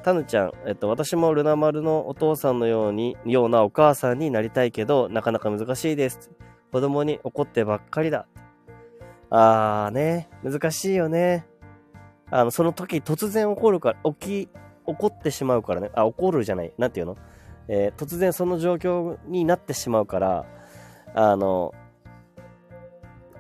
[0.01, 6.31] タヌちゃん、えっと、私もルナ丸のお父さんのように、ようなお母さんになりたいけど、なかなか難しいです。
[6.71, 8.27] 子供に怒ってばっかりだ。
[9.29, 11.45] あーね、難しいよね。
[12.29, 14.49] あの、その時突然怒るから、起き、
[14.85, 15.89] 怒ってしまうからね。
[15.93, 16.73] あ、怒るじゃない。
[16.77, 17.17] なんていうの？
[17.67, 20.45] えー、突然その状況になってしまうから、
[21.15, 21.73] あの、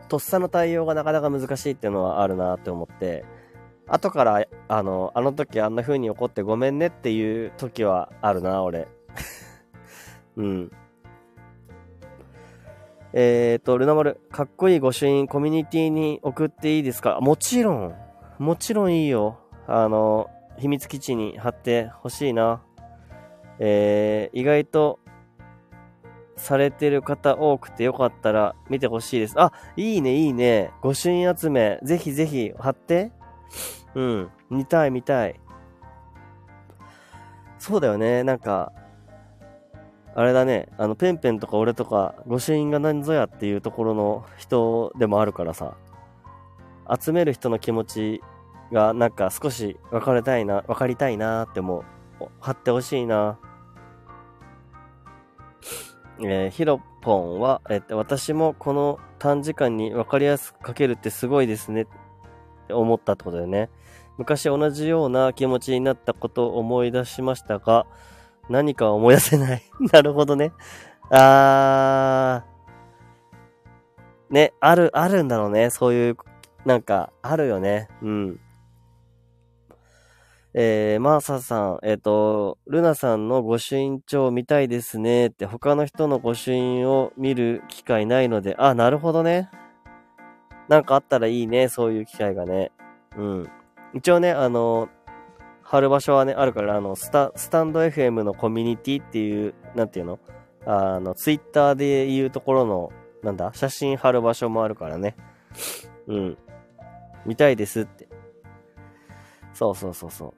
[0.07, 3.25] とっさの対応がなかなか難しいっていうのはあるなって思って、
[3.87, 8.87] 後から、あの、あの時あんな風に怒ってごめんねっていう時はあるな、俺。
[10.37, 10.71] うん。
[13.17, 17.19] えっ、ー、と、ルナ丸、かっこいい御朱印コミュニティに送っていいですか？
[17.21, 17.95] もちろん、
[18.39, 19.39] もちろんいいよ。
[19.67, 22.61] あの、秘密基地に貼ってほしいな。
[23.59, 24.99] えー、意外と、
[26.35, 29.35] されてる方多くてよかったら見てほしいです。
[29.37, 30.71] あ、いいね、いいね。
[30.81, 33.13] 御朱印集め、ぜひぜひ貼って。
[33.93, 35.39] うん、見たい、見たい。
[37.59, 38.73] そうだよね、なんか、
[40.17, 45.75] あれだね、あの、ペンペンとか俺とか、御朱印が何ぞやっていうところの人でもあるからさ、
[46.99, 48.21] 集める人の気持ち
[48.71, 51.83] がなんか少し分かりたいな、分かりたいなって思う。
[52.39, 53.37] 貼ってほしいな。
[56.21, 61.87] えー、ヒロポンは、えっと、私もこの短時間に分かりやすく書けるってすごいですねっ
[62.67, 63.69] て思ったってことだよね。
[64.17, 67.85] 昔同じような気持ちになったことを思い出しましたが、
[68.49, 69.63] 何か思い出せない。
[69.91, 70.51] なるほどね。
[71.09, 74.33] あー。
[74.33, 75.69] ね、ある、あるんだろうね。
[75.69, 76.17] そういう、
[76.65, 77.87] なんか、あるよね。
[78.01, 78.39] うん。
[80.57, 89.49] えー、マーサさん、えっ、ー、と、ルナさんの御朱印帳見たいですねって、他の人の御朱印を見る機会ないので、あ、なるほどね。
[90.69, 92.71] なんかあったらいいね、そういう機会がね。
[93.17, 93.49] うん。
[93.93, 94.89] 一応ね、あの、
[95.67, 100.19] 貼る場所はね、あるから、あの、スタ、スタンド FM のコミュニティっていう、なんていうの？
[100.63, 102.91] あの、ツイッターで言うところの、
[103.23, 103.51] なんだ？
[103.55, 105.15] 写真貼る場所もあるからね。
[106.07, 106.37] うん。
[107.25, 108.07] 見たいですって。
[109.53, 110.33] そうそうそうそう。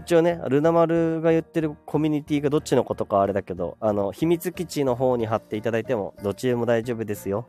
[0.00, 7.46] 一応ね、ルナ丸が言ってるコミュニティがどっちのことかあれだけど、あの、秘密基地の方に貼っていただいても、どっちでも大丈夫ですよ。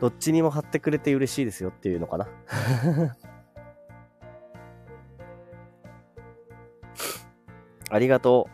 [0.00, 2.28] どっちにも貼ってくれて嬉しいですよっていうのかな。
[7.90, 8.48] ありがと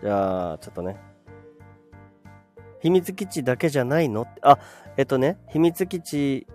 [0.00, 0.04] う。
[0.04, 0.96] じゃあ、ちょっとね。
[2.80, 4.26] 秘密基地だけじゃないの？
[4.42, 4.58] あ、
[4.96, 6.46] えっとね、秘密基地、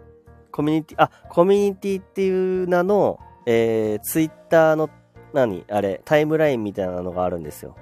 [0.52, 4.90] コミュニティ、あ、コミュニティっていう名の、えー、ツイッターの、
[5.34, 5.66] 何？
[5.70, 7.76] あれ、タイムラインみたいなのがあるんですよ。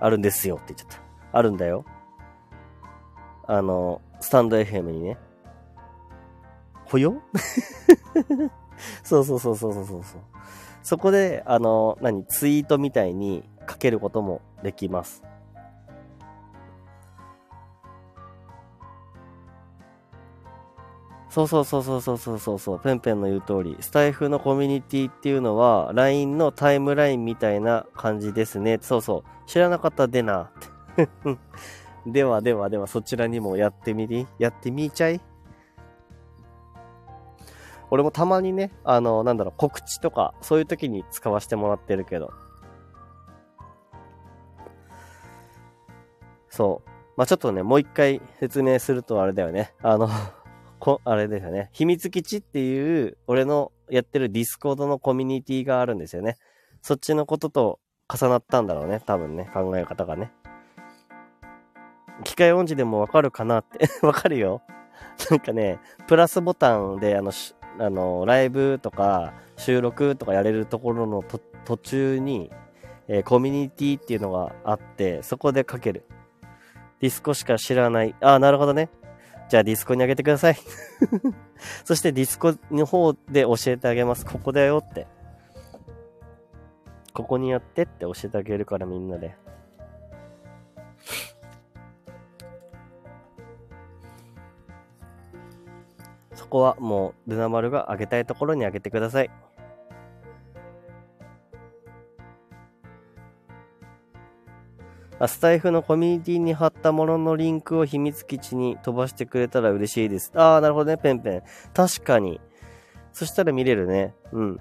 [0.00, 1.00] あるんですよって言っちゃっ
[1.32, 1.38] た。
[1.38, 1.84] あるんだよ。
[3.46, 5.18] あの、スタンド FM にね。
[6.84, 7.22] ほよ？
[9.02, 10.02] そうそうそうそうそうそう。
[10.82, 15.22] そこで、あの、何、ツイートみたいに書けることもできます。
[21.28, 28.78] そうそうそうそうそうそうそうそう、ペンペンの言う通り、スタイフのコミュニティっていうのは、LINE のタイムラインみたいな感じですね。
[28.80, 30.50] そうそう、知らなかったでな。
[32.06, 35.20] ではではでは、そちらにもやってみりやってみちゃい？
[37.90, 42.32] 俺もたまにね、あの、なんだろう、告知とか、そういう時に使わせてもらってるけど。
[46.48, 46.90] そう。
[47.16, 49.74] まあ、ちょっとね、もう一回説明するとあれだよね。
[49.82, 50.08] あの
[50.78, 51.70] こ、あれですよね。
[51.72, 56.36] 秘密基地っていう、俺のやってるディスコードのコミュニティがあるんですよね。
[56.82, 57.80] そっちのことと
[58.12, 59.00] 重なったんだろうね。
[59.06, 60.32] 多分ね、考え方がね。
[62.24, 64.62] 機械音痴でもわかるかなって わかるよ。
[65.30, 67.32] なんかね、プラスボタンで、あの、
[67.78, 71.22] あの、ライブとか収録とかやれるところの
[71.64, 72.50] 途中に、
[73.08, 76.04] えー、コミュニティっていうのがあって、そこで書ける。
[77.00, 78.14] ディスコしか知らない。
[78.20, 78.88] あ、なるほどね。
[79.48, 80.56] じゃあディスコにあげてください
[81.84, 84.26] そしてディスコの方で教えてあげます。
[84.26, 85.06] ここだよって。
[87.12, 89.36] ここにやってって教えてあげるからみんなで。
[96.46, 99.30] そこはもうルナ丸があげたいところにあげてください。
[105.26, 110.30] スタイフのコミュニティに貼ったもののリンクを秘密基地に飛ばしてくれたら嬉しいです。
[110.36, 111.42] ああ、なるほどね、ペンペン。
[111.74, 112.40] 確かに。
[113.12, 114.14] そしたら見れるね。
[114.30, 114.60] うん。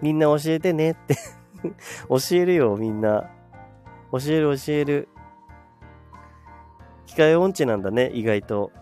[0.00, 1.14] みんな教えてねって
[2.08, 3.30] 教えるよ、みんな。
[4.10, 5.08] 教える教える。
[7.06, 8.72] 機械音痴なんだね、意外と。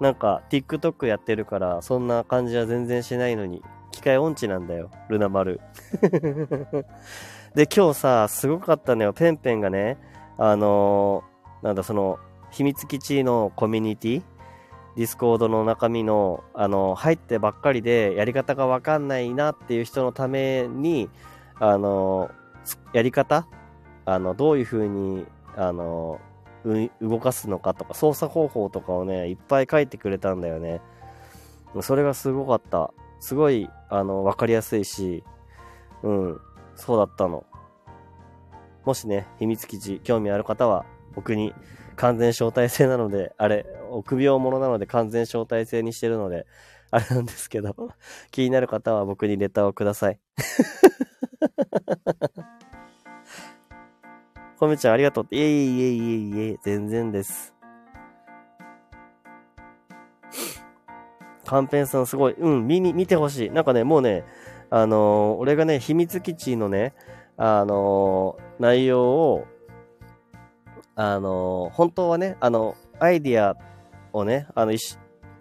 [0.00, 5.60] なんか、TikTok やってるから、そんな感じは全然しないのに、機械音痴なんだよ、ルナ丸。
[7.54, 9.12] で、今日さ、すごかったのよ。
[9.14, 9.98] ペンペンがね、
[10.36, 12.18] あのー、なんだ、その、
[12.50, 14.22] 秘密基地のコミュニティ
[14.96, 21.10] ディスコードの中身の、あの、入ってばっかりで、やり方がわかんないなっていう人のために、
[21.58, 22.30] あの、
[22.92, 23.46] やり方？
[24.04, 25.26] あの、どういう風に、
[25.56, 26.20] あの、
[27.00, 30.80] 動かすのかとか、操作方法とかをね、いっぱい書いてくれたんだよね。
[31.82, 32.92] それがすごかった。
[33.20, 35.24] すごい、あの、わかりやすいし、
[36.02, 36.40] うん、
[36.74, 37.44] そうだったの。
[38.84, 41.54] もしね、秘密基地興味ある方は、僕に
[41.96, 46.46] 完全招待制なので、あれ、臆病者なので完全招待制にしてるので、
[46.90, 47.74] あれなんですけど、
[48.30, 50.20] 気になる方は僕にレターをください。
[54.58, 55.36] コメちゃんありがとうって。
[55.36, 57.54] いえいえいえいえ、全然です。
[61.44, 62.32] カンペンさんすごい。
[62.34, 63.50] うん、見、見てほしい。
[63.50, 64.24] なんかね、もうね、
[64.70, 66.94] あのー、俺がね、秘密基地のね、
[67.36, 69.46] あのー、内容を、
[70.94, 73.56] あのー、本当はね、あの、アイディア
[74.12, 74.72] をね、あの、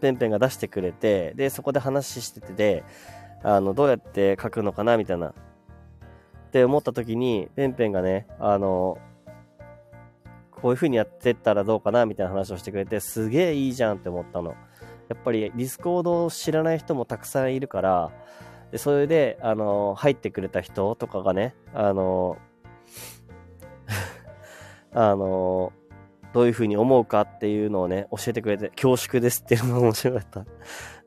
[0.02, 2.84] ペンペンが出してくれて、で、そこで話しててで、
[3.44, 5.34] あの、どうやって書くのかな、みたいな。
[6.56, 8.98] って思った時に、ペンペンがね、あの、
[10.52, 14.52] こういう風にやってったらどうかな、みたいな話をしてくれて、すげえいいじゃんって思ったの。
[15.10, 18.10] やっぱり、ディスコードを知らない人もたくさんいるから、
[18.72, 22.38] で、それで、あの、入ってくれた人とかがね、あの、
[24.96, 25.74] あの、
[26.32, 30.46] どういうふうに思うかっていうのをね、教えてくれて、恐縮ですっていうのが面白かった。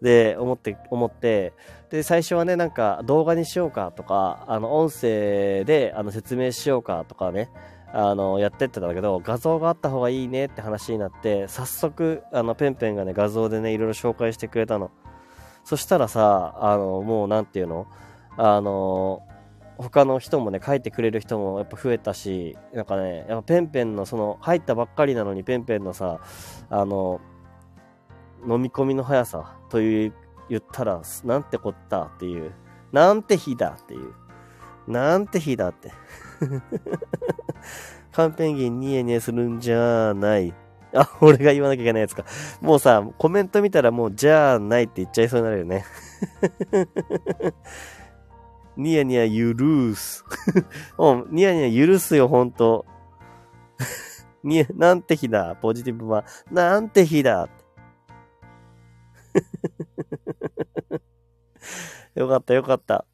[0.03, 1.53] で、思って、思って、
[1.91, 7.51] で、最初はね、なんか動画にしようかとか、あの、音声であの説明しようかとかね、
[7.93, 14.91] あの、やってってたんだけど、画像があった方がいいねって話になって、早速、あの、ペンペンがね、画像でね、いろいろ紹介してくれたの。
[15.65, 17.87] そしたらさ、あの、もうなんていうの？
[18.37, 19.23] あの、
[19.79, 26.21] 他の人もね、書いてくれる人もやっぱ増えたし、なんかね、やっぱペンペンのその、入ったばっかりなのにペンペンのさ、
[26.69, 27.21] あの、
[28.47, 30.13] 飲み込みの速さという、
[30.49, 32.53] 言ったら、なんてこったっていう、
[32.93, 34.15] なんて日だっていう、
[34.87, 35.93] なんて日だって。
[38.13, 40.55] カンペンギンニヤニヤするんじゃない。
[40.95, 42.25] あ、俺が言わなきゃいけないやつか。
[42.61, 45.85] もうさ、コメント見たらもう、じゃあないって言っちゃいそうになるよね。
[48.77, 50.25] ニヤニヤゆるーす。
[50.99, 52.87] う、ニヤニヤ許すよ、ほんと。
[54.43, 56.25] に、なんて日だ、ポジティブは。
[56.51, 57.49] なんて日だ。
[62.15, 63.05] よかった、よかった。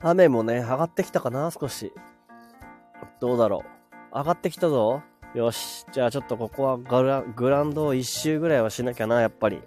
[0.00, 1.92] 雨もね、上がってきたかな、少し。
[3.20, 3.64] どうだろ
[4.12, 4.16] う。
[4.16, 5.02] 上がってきたぞ。
[5.34, 5.86] よし。
[5.92, 9.62] じゃあちょっとここはグラグランドを一周ぐらいはしなきゃな、やっぱり。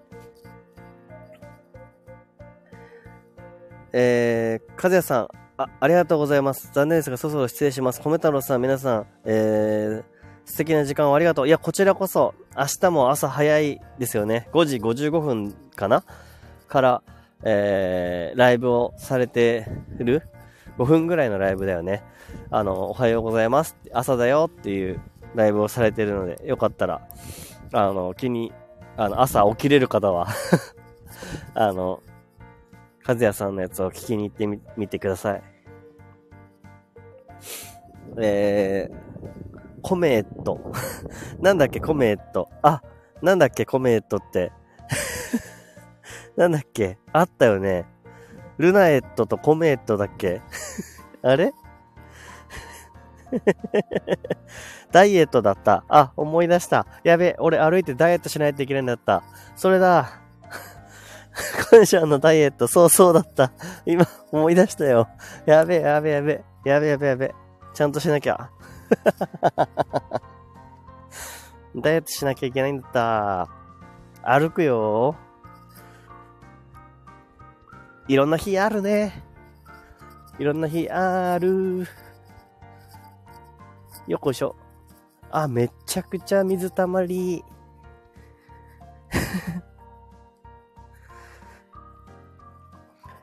[3.92, 5.28] えー、かずやさん、
[5.60, 6.70] あ、ありがとうございます。
[6.72, 8.00] 残念ですが、そろそろ失礼します。
[8.02, 10.04] 米太郎さん、皆さん、えー、
[10.46, 11.48] 素敵な時間をありがとう。
[11.48, 14.48] いや、こちらこそ、明日も朝早いですよね。
[14.54, 16.06] 5時55分かな？
[16.70, 17.02] から、
[17.44, 20.24] えー、ライブをされてる
[20.78, 22.04] ?5 分ぐらいのライブだよね。
[22.52, 23.76] あの、おはようございます。
[23.92, 25.02] 朝だよっていう
[25.36, 27.02] ライブをされてるので、よかったら、
[27.74, 28.54] あの、気に、
[28.96, 30.30] あの、朝起きれる方は
[31.54, 32.02] あの、
[33.10, 34.46] 和也さんのやつを聞きに行って
[34.78, 35.44] み、てください。
[38.22, 40.60] えー、コメット。
[41.42, 42.50] なんだっけ、コメット。
[42.62, 42.84] あ、
[43.24, 44.52] なんだっけ、コメットって。
[46.38, 47.88] なんだっけあったよね。
[48.60, 50.44] ルナエットとコメットだっけ
[51.24, 51.52] あれ？
[54.92, 55.84] ダイエットだった。
[55.88, 56.86] あ、思い出した。
[57.04, 59.24] やべ、俺歩いてダイエットしないといけないんだった。
[59.56, 60.29] それだ。
[61.70, 63.52] 感謝のダイエット、そうそうだった。
[63.86, 65.08] 今、思い出したよ。
[65.46, 66.44] やべえやべえやべえ。
[66.70, 67.36] やべえやべやべ。
[67.74, 68.50] ちゃんとしなきゃ。
[71.76, 73.48] ダイエットしなきゃいけないんだった。
[74.24, 75.16] 歩くよ。
[78.08, 79.24] いろんな日あるね。
[80.40, 81.88] いろんな日ある。
[84.08, 84.56] よこしょ。
[85.32, 87.44] あ、めちゃくちゃ水たまり。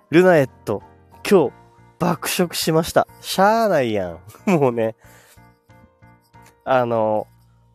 [0.09, 0.85] ルナエット、
[1.29, 1.53] 今日、
[1.99, 3.09] 爆食しました。
[3.21, 4.21] しゃーないやん。
[4.47, 4.95] もうね。
[6.65, 7.27] あの、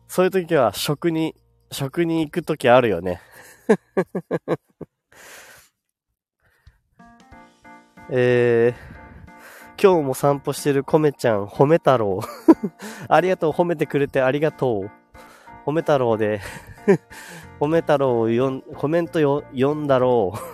[0.08, 1.34] そういう時は食に、
[1.70, 3.20] 食に行く時あるよね。
[8.08, 12.18] えー、今日も散歩してるコメちゃん、褒め太郎。
[13.08, 14.90] ありがとう、褒めてくれてありがとう。
[15.66, 16.40] 褒め太郎で
[17.60, 20.51] 褒め太郎をよん、コメントよ、読んだろう。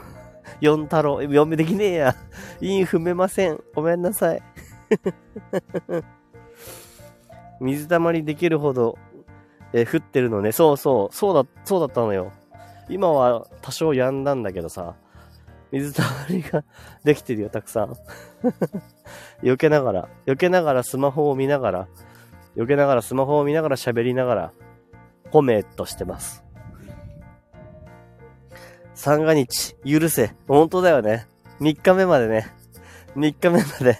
[0.60, 2.16] 読ん太郎、読めできねえや。
[2.60, 3.60] 韻踏めません。
[3.74, 4.42] ごめんなさい。
[7.60, 8.98] 水たまりできるほど、
[9.72, 10.52] え降ってるのね。
[10.52, 12.32] そうそう、そうだ、そうだったのよ。
[12.88, 14.94] 今は多少止んだんだけどさ。
[15.70, 16.64] 水たまりが
[17.04, 17.94] できてるよ、たくさん。
[19.42, 21.88] 避けながら、避けながらスマホを見ながら、
[22.56, 24.52] 避けながらスマホを見ながら喋りながら、
[25.30, 26.44] コメットしてます。
[28.98, 30.34] 三が日、許せ。
[30.48, 31.28] 本当だよね。
[31.60, 32.52] 3日目までね。
[33.14, 33.96] 3日目まで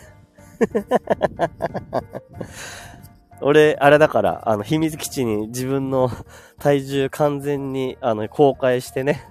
[3.41, 6.11] 俺、あれだから、あの、秘密基地に自分の
[6.59, 9.23] 体重完全に、あの、公開してね、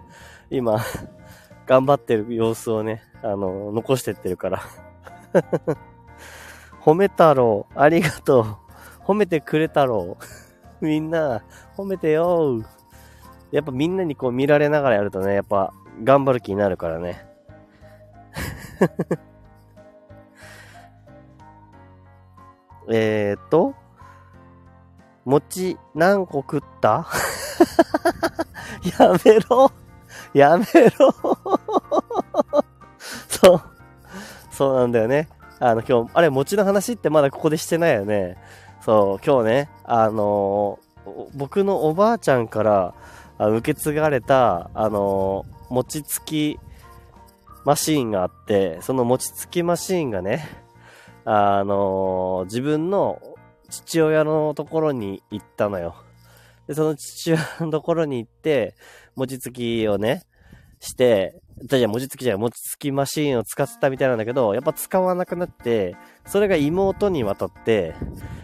[0.49, 0.79] 今、
[1.65, 4.61] 頑張ってる様子をね、あの、残してってるから。
[6.81, 8.45] 褒め太郎、ありがとう。
[9.03, 10.15] 褒めてくれたろ
[10.81, 10.85] う。
[10.85, 11.43] みんな、
[11.75, 12.63] 褒めてよ
[13.51, 15.73] やっぱみんなにこう見られながらやるとね、やっぱ
[16.03, 17.25] 頑張る気になるからね。
[22.89, 23.73] えっと、
[25.25, 27.05] 餅何個食った？
[28.99, 29.71] やめろ
[30.33, 30.63] やめ
[30.97, 31.11] ろ
[33.27, 33.61] そう。
[34.51, 35.27] そうなんだよね。
[35.59, 38.37] あの、今日、あれ、餅の話ってまだここでしてないよね。
[38.81, 42.93] そう、今日ね、あのー、僕のおばあちゃんから
[43.39, 46.59] 受け継がれた、あのー、餅つき
[47.65, 50.47] マシーンがあって、その餅つきマシーンがね、
[51.25, 53.21] あのー、自分の
[53.69, 55.95] 父親のところに行ったのよ。
[56.67, 58.75] で、その父親のところに行って、
[59.15, 60.23] 餅つきをね、
[60.79, 67.95] して、じゃあ餅つきじゃない、餅つきマシーンを使ってたみたいなんだけど、やっぱ使わなくなって、それが妹に渡って、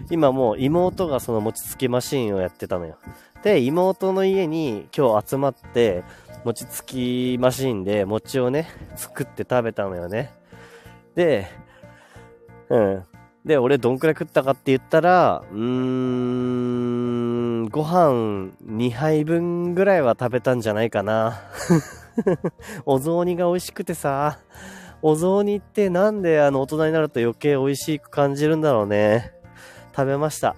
[0.10, 2.98] 今もう妹がその餅つきマシーンをやってたのよ。
[3.44, 6.04] で、妹の家に今日集まって、
[6.46, 10.32] 餅つきマシーンで餅をね、作って食べたのよね。
[11.16, 11.48] で、
[12.70, 13.04] うん。
[13.46, 21.41] で、俺どんくらい食ったかって言ったら、うーん、ご飯2杯分ぐらいは食べたんじゃないかな。
[22.86, 24.39] お雑煮が美味しくてさ、
[25.02, 29.34] お雑煮ってなんであの大人になると余計美味しく感じるんだろうね。
[29.94, 30.56] 食べました。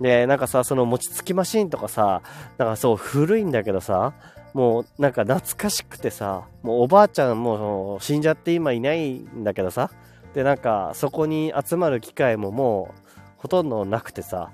[0.00, 2.22] で、なんかさ、その餅つきマシーンとかさ、
[2.58, 4.12] なんかそう古いんだけどさ、
[4.52, 9.90] もうなんか懐かしくてさ、もうおばあちゃんもう死んじゃって今いないんだけどさ、
[10.36, 13.00] で、なんか、そこに集まる機会ももう、
[13.38, 14.50] ほとんどなくてさ、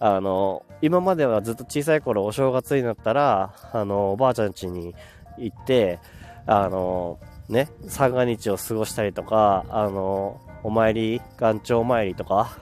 [0.00, 4.94] あの、今まではずっと小さい頃お正月になったら、あの、おばあちゃん家に
[5.36, 5.98] 行って、
[6.46, 7.18] あの、
[7.48, 12.58] ね、三が日を過ごしたりとか、あの、お参り、元朝参りとか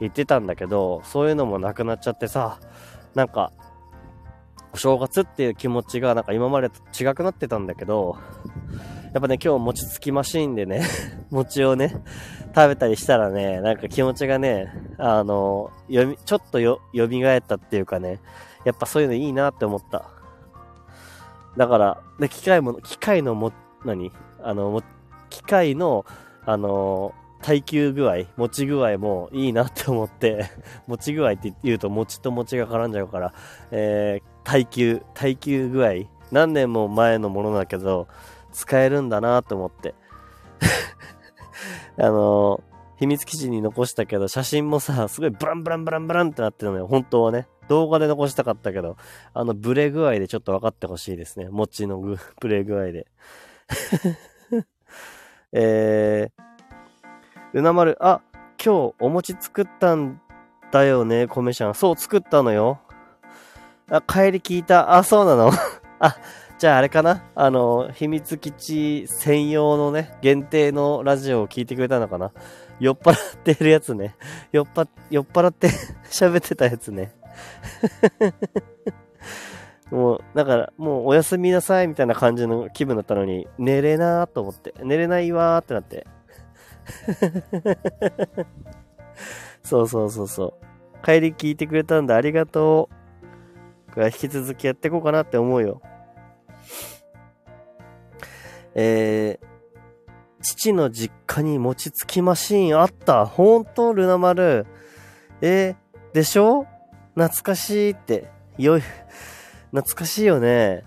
[0.00, 2.58] 行ってたんだけど、そういうのもなくなっちゃってさ、
[3.14, 3.52] なんか、
[4.72, 8.16] お正月っていう気持ちがなんか今までと違くなってたんだけど、
[9.12, 10.82] やっぱね、今日餅つきマシーンでね、
[11.30, 12.02] 餅をね、
[12.54, 18.20] 食べたりしたらね、なんか気持ちがね、あの、よみ、ちょっとよ、蘇ったっていうかね、
[18.64, 20.04] やっぱそういうのいいなって思った。
[21.56, 23.52] だから、で、機械も、機械のも、
[23.84, 24.12] 何？
[24.42, 24.82] あの、
[25.28, 26.04] 機械の、
[26.46, 30.50] あの、耐久具合、持ち具合もいいなって思って、
[30.86, 33.32] 持ち具合って言うと餅と餅が絡んじゃうから、
[33.70, 38.08] えー、耐久、耐久具合、何年も前のものだけど、
[38.52, 39.94] 使えるんだなと思って。
[41.98, 42.62] あの
[42.96, 46.86] 秘密基地に残したけど、写真もさ、すごいブランブランブランブランってなってるのよ。
[46.86, 47.48] 本当はね。
[47.68, 48.98] 動画で残したかったけど、
[49.32, 51.48] あの、ブレ具合でちょっと分かってほしいですね。
[51.50, 51.98] 餅の
[52.40, 53.06] ブレ具合で。
[55.52, 56.42] えー、
[57.52, 58.20] うなまる、あ、
[58.64, 60.20] 今日お餅作ったん
[60.70, 61.74] だよね、米ちゃん。
[61.74, 62.78] そう、作ったのよ。
[63.90, 64.96] あ、帰り聞いた。
[64.96, 65.50] あ、そうなの
[65.98, 66.16] あ、
[66.58, 72.30] じゃああれかなあの、秘密基地専用のね、限定のラジオを聞いてくれたのかな
[72.78, 74.14] 酔っ払ってるやつね。
[74.52, 75.68] 酔っぱ、酔っ払って
[76.10, 77.12] 喋ってたやつね。
[79.90, 86.06] もう、だから、もうおやすみなさいみたいな感じの気分だったのに、寝れなーと思って、寝れないわーってなって。
[89.62, 90.54] そうそうそうそ
[91.02, 91.04] う。
[91.04, 92.88] 帰り聞いてくれたんだ、ありがと
[93.90, 93.92] う。
[93.92, 95.82] これは引き続きやっていこうかなって思うよ。
[98.74, 99.46] えー、
[100.42, 103.26] 父の実家に餅つきマシーンあった。
[103.26, 103.92] ほんと？
[103.92, 104.66] ルナ丸。
[105.40, 106.66] えー、でしょ？
[107.14, 108.30] 懐かしいって。
[108.58, 108.82] よい、
[109.70, 110.84] 懐かしいよね。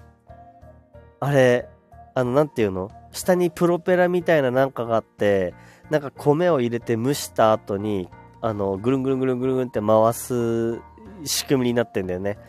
[1.19, 1.67] あれ、
[2.13, 2.89] あの、なんていうの？
[3.11, 5.53] 下にプロペラみたいななんかがあって、
[5.93, 8.09] なんか米を入れて蒸した後に、
[8.41, 10.81] あの、ぐるんぐるんぐるんぐるんって回す
[11.23, 12.39] 仕組みになってんだよね。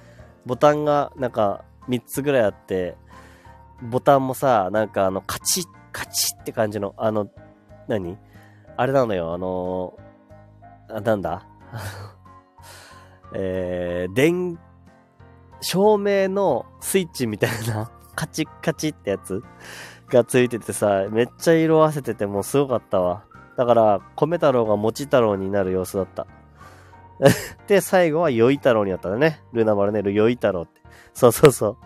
[0.47, 2.97] ボタンがなんか3つぐらいあって、
[3.83, 7.29] ボタンもさ、なんかあの、カチッ、カチッって感じの、あの、
[7.87, 8.17] 何？
[8.79, 9.93] あれなのよ、あの
[10.89, 11.47] あ、なんだ？
[13.35, 14.59] えー、電、
[15.61, 19.43] 照明のスイッチみたいな、カチッカチッってやつ
[20.09, 23.25] がついててさ、めっちゃ色あせててもうすごかったわ。
[23.57, 26.27] だから、米太郎が餅太郎になる様子だった。
[27.67, 29.41] で、最後は酔い太郎になったね。
[29.53, 30.81] ルナマルネル酔い太郎って。
[31.13, 31.77] そうそうそう。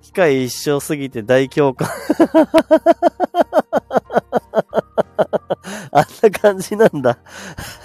[0.00, 1.88] 機械一生すぎて大共感
[5.92, 7.18] あんな感じなんだ。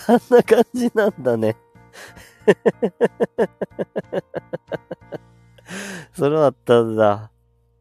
[0.08, 1.58] あんな感じなんだね。
[6.14, 7.32] それだったんだ。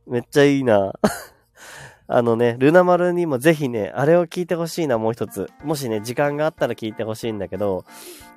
[0.06, 0.92] めっちゃいいな。
[2.08, 5.50] あのね、ルナ丸にもぜひね、あれを聞いてほしいな、もう一つ。
[5.64, 7.84] もしね、時間があったら聞いてほしいんだけど、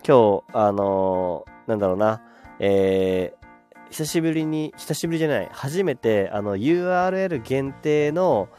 [0.07, 2.21] 今日、あのー、なんだろうな、
[2.59, 3.45] えー、
[3.89, 8.49] 久しぶりに、久しぶりじゃない、初めて、あの、URL 限定の、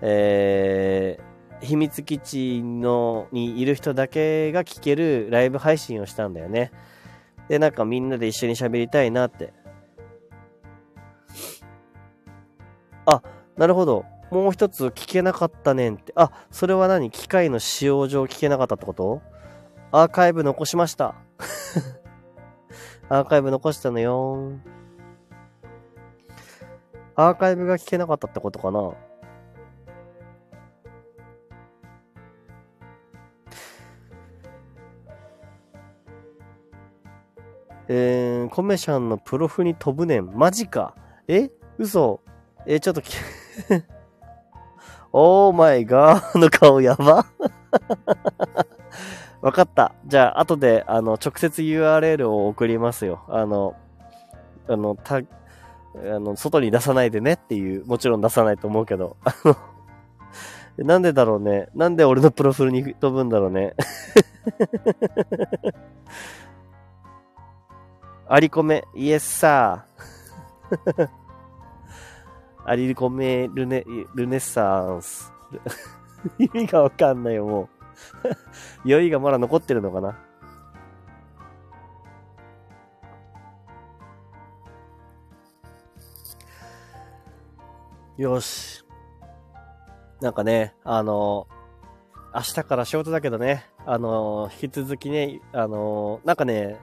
[0.00, 6.72] えー、秘密基地の、にいる人だけが聞けるライブ配信をしたんだよね。
[7.48, 9.52] で、なんかみんなで一緒に喋りたいなって。
[13.04, 13.22] あ、
[13.56, 14.04] なるほど。
[14.30, 16.12] もう一つ聞けなかったねんって。
[16.16, 17.10] あ、それは何？
[17.10, 19.22] 機械の使用上聞けなかったってこと？
[19.92, 21.14] アーカイブ残しました。
[23.08, 24.52] アーカイブ残したのよ
[27.14, 28.92] アーカイブが聞けなかったってことかな？
[37.88, 40.26] えー、コメシャンのプロフに飛ぶねん。
[40.36, 40.96] マジか。
[41.28, 41.50] え？
[41.78, 42.20] 嘘。
[42.66, 43.14] えちょっとき、
[45.18, 47.24] オーマイガーの顔やば
[49.40, 49.94] わかった。
[50.04, 53.24] じゃあ、後で、あの、直接 URL を送りますよ。
[53.28, 53.74] あの、
[54.68, 55.22] あの、た、あ
[55.94, 59.56] の、外に出さないでねっていう、もちろん出さないと思うけど、あの、
[60.84, 61.70] なんでだろうね。
[61.74, 63.74] なんで俺のプロフィールに飛ぶんだろうね。
[68.28, 71.08] ありこめ、イエスサー。
[72.68, 75.32] ありこめルネ、ルネサンス。
[76.36, 77.68] 意味がわかんないよ、もう。
[78.84, 80.18] 酔いがまだ残ってるのかな？
[88.16, 88.84] よし。
[90.20, 91.46] なんかね、あの、
[92.34, 96.80] 明日から仕事だけどね、あの、引き続きね、あの、なんかね、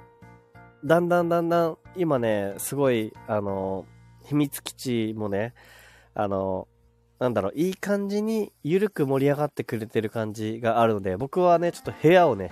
[0.85, 3.85] だんだんだんだん、今ね、すごい、あの、
[4.33, 5.53] 秘密基地もね、
[6.15, 6.67] あの、
[7.19, 12.51] なんだろう、いい感じに緩く盛り上がってくれてる感じがあるので、僕はね、ちょっと部屋をね、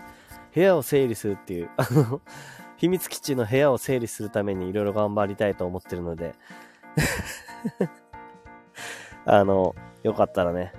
[0.54, 2.22] 部屋を整理するっていう、あの、
[2.78, 6.34] 秘密基地の部屋を整理するためにいろいろ頑張りたいと思ってるので
[9.26, 10.74] あの、よかったらね、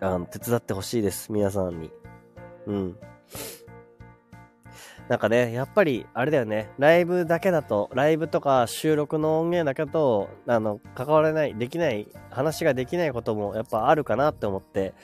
[0.00, 1.90] あの、手伝ってほしいです、皆さんに。
[2.66, 2.98] うん。
[5.10, 14.94] なんかね、やっぱり、あれだよね、ライブだけだと、ライブとか収録の音源だけと、あの、関われない、できない、話ができないこともやっぱあるかなって思って、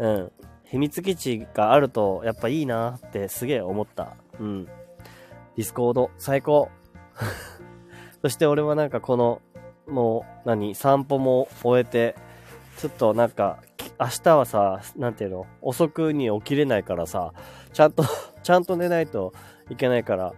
[0.00, 0.32] うん。
[0.64, 4.16] 秘密基地があると、やっぱいいなってすげえ思った。
[4.40, 4.64] うん。
[4.64, 6.68] ディスコード、最高。
[8.22, 9.42] そして俺はなんかこの、
[9.86, 12.16] もう、何、散歩も終えて、
[12.78, 13.58] ちょっとなんか、
[14.00, 17.32] 明日はさ、なんていうの、遅くに起きれないからさ、
[17.76, 18.04] ちゃんと
[18.42, 19.34] ちゃんと寝ないと
[19.68, 20.32] いけないから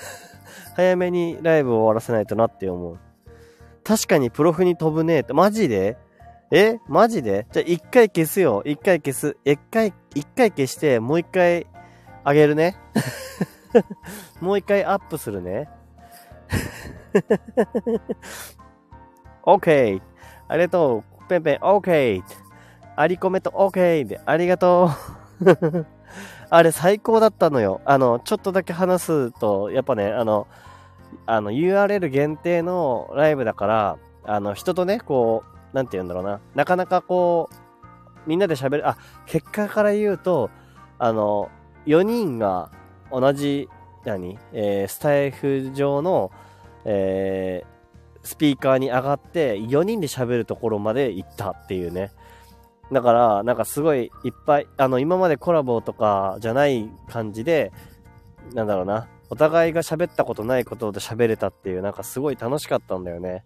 [0.74, 2.98] 早めにライブを終わらせないとなって思う。
[3.84, 5.98] 確かにプロフに飛ぶねって、マジで？
[6.50, 6.78] え？
[6.86, 7.46] マジで？
[7.52, 8.62] じゃあ一回消すよ。
[8.64, 9.36] 一回消す。
[9.44, 11.66] 一回、一回消して、もう一回
[12.24, 12.76] あげるね。
[14.40, 15.68] もう一回アップするね。
[19.44, 20.00] OK!
[20.48, 21.28] ありがとう。
[21.28, 22.22] ペンペン OK!
[22.96, 24.06] ありこめと OK!
[24.06, 24.90] で、ありがと
[25.42, 25.99] う。
[26.50, 27.80] あれ最高だったのよ。
[27.84, 30.48] あの、ちょっとだけ話すと、やっぱね、あの、
[31.26, 37.54] あの、URL 限定のライブだから、あの、人とね、こう、なんて言うんだろうな、なかなかこう、
[38.26, 40.50] みんなで喋る、あ、結果から言うと、
[40.98, 41.50] あの、
[41.86, 42.70] 4人が
[43.12, 43.68] 同じ、
[44.04, 44.38] 何？
[44.52, 46.32] えー、スタイフ上の、
[46.84, 52.10] えー、スピーカーに上がって、4人で喋るところまで行ったっていうね。
[52.92, 57.72] だから、なんかすごいいっぱい、あの、今までコラボとかじゃない感じで、
[58.54, 63.44] なんだろうな、お互いが喋ったことないことで喋れたっていう、なんかすごい楽しかったんだよね。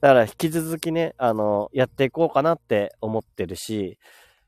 [0.00, 3.98] だから引き続きね、あの、やっていこうかなって思ってるし、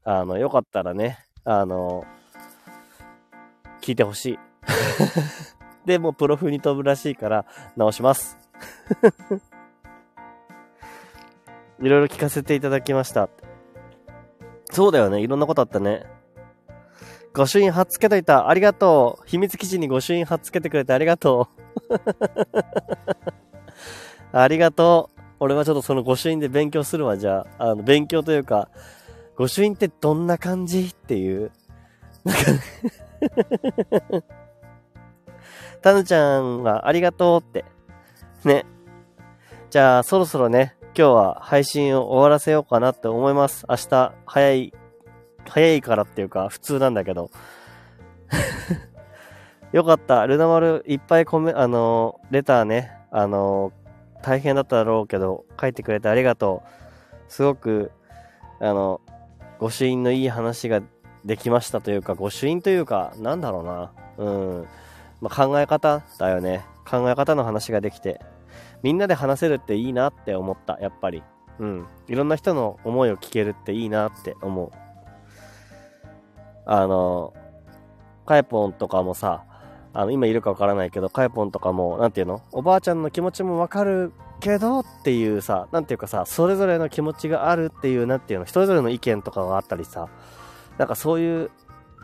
[0.05, 2.05] あの、よかったらね、あの、
[3.81, 4.39] 聞いてほしい。
[5.87, 8.37] で、もプロフに飛ぶらしいから直します。
[11.81, 13.31] いろいろ聞かせていただきました。
[14.73, 15.21] そうだよね。
[15.21, 16.05] いろんなことあったね。
[17.33, 18.49] 御朱印貼っつけといた。
[18.49, 19.25] ありがとう。
[19.27, 21.49] 秘密基地に御朱印貼っつけてくれてありがと
[21.89, 22.01] う。
[24.37, 25.21] ありがとう。
[25.41, 27.71] 俺はちょっとその御朱印で勉強するわ、じゃあ。
[27.71, 28.69] あの、勉強というか、
[29.37, 31.53] 御朱印ってどんな感じっていう。
[32.25, 32.61] なんかね
[35.81, 37.65] たぬちゃんはありがとうって。
[38.45, 38.67] ね。
[39.71, 43.65] じゃあ、そろそろね、今日は配信を終わらせようかなって思います。
[43.71, 44.75] 明日早い
[45.49, 47.31] 早いからっていうか、普通なんだけど。
[49.73, 50.27] よかった。
[50.27, 53.73] ルナ丸いっぱいコメ、あの、レターね、あの、
[54.21, 57.33] 大変だっただろうけど、書いてくれてありがとう。
[57.33, 57.93] すごく、
[58.61, 59.01] あの、
[59.59, 60.83] 御朱印のいい話が
[61.25, 63.93] できましたというか、御朱印というか、なんだろうな。
[64.19, 64.69] うん。
[65.23, 66.63] まあ、考え方だよね。
[66.87, 68.21] 考え方の話ができて、
[68.83, 71.23] みんなで話せるっていいなって思った、やっぱり。
[71.59, 71.87] うん。
[72.09, 74.71] いろんな人の思いを聞けるっていいなって思う。
[76.65, 77.35] あの、
[78.27, 79.45] カエポンとかもさ、
[79.93, 82.43] あの、今いるかわからないけど、カエポンとかも、なんていうの？
[82.53, 90.09] おばあちゃんの気持ちもわかるけどっていうさ、なんていうかさ、それぞれの気持ちがあるっていう、なんていうの、それぞれの意見とかがあったりさ、
[90.79, 91.51] なんかそういう、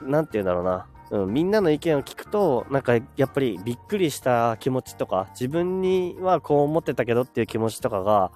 [0.03, 8.33] なんていうんだろうな、うん、みんなの意見を聞くと、なんかやっぱりびっくりした気持ちとか、自分にはこう思ってたけどっていう気持ちとかが、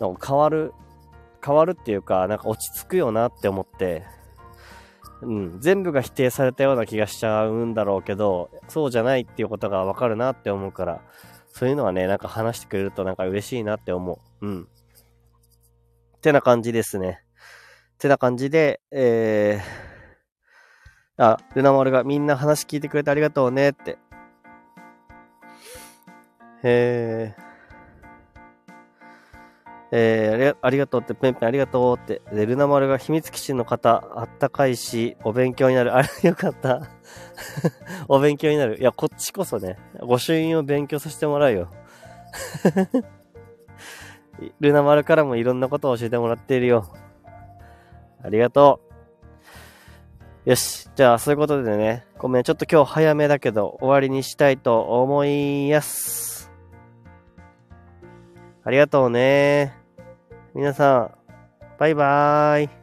[0.00, 0.72] なんか変わる、
[1.44, 4.04] 変わるっていうか、なんか落ち着くよなって思って、
[5.22, 11.02] うん、全部が否定されたような気がしちゃうんだろうけど、そうじゃないっていうことがわかるなって思うから、
[11.52, 14.46] そういうのはね、なんか話してくれるとなんか嬉しいなって思う。
[14.46, 14.68] うん。
[16.16, 17.22] ってな感じですね。
[17.94, 19.89] ってな感じで、えー、
[21.20, 23.98] あ、ルナ丸がみんな話聞いてくれてありがとうねって。
[26.62, 27.42] えー、
[29.92, 32.22] えー、ありがとうって、ペンペンありがとうって。
[32.34, 35.94] で、ルナ丸が秘密基地の方、あったかいし、お勉強になる。
[35.94, 36.88] あれ、 よかった。
[38.08, 38.80] お勉強になる。
[38.80, 41.68] いや、こっちこそね、御朱印を勉強させてもらうよ。
[44.58, 46.86] ルナ丸からもいろんなことを教えてもらっているよ。
[48.24, 48.89] ありがとう。
[50.46, 50.88] よし。
[50.96, 56.50] じゃあ、そういうことでね、ごめん、ちょっと今日早めだけど、終わりにしたいと思います。
[58.64, 59.74] ありがとうね。
[60.54, 61.10] 皆さん、
[61.78, 62.79] バイバーイ。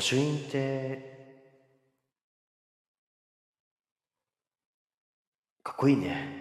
[0.00, 0.98] 御朱印って
[5.62, 6.40] かっこいいね。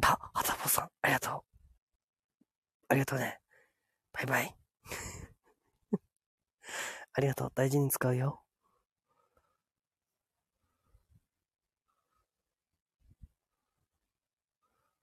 [0.00, 1.42] あ、はたぽさん、ありがとう。
[2.88, 3.38] ありがとうね。
[4.14, 4.67] バイバイ。
[7.18, 7.52] ありがとう。
[7.52, 8.40] 大事に使うよ。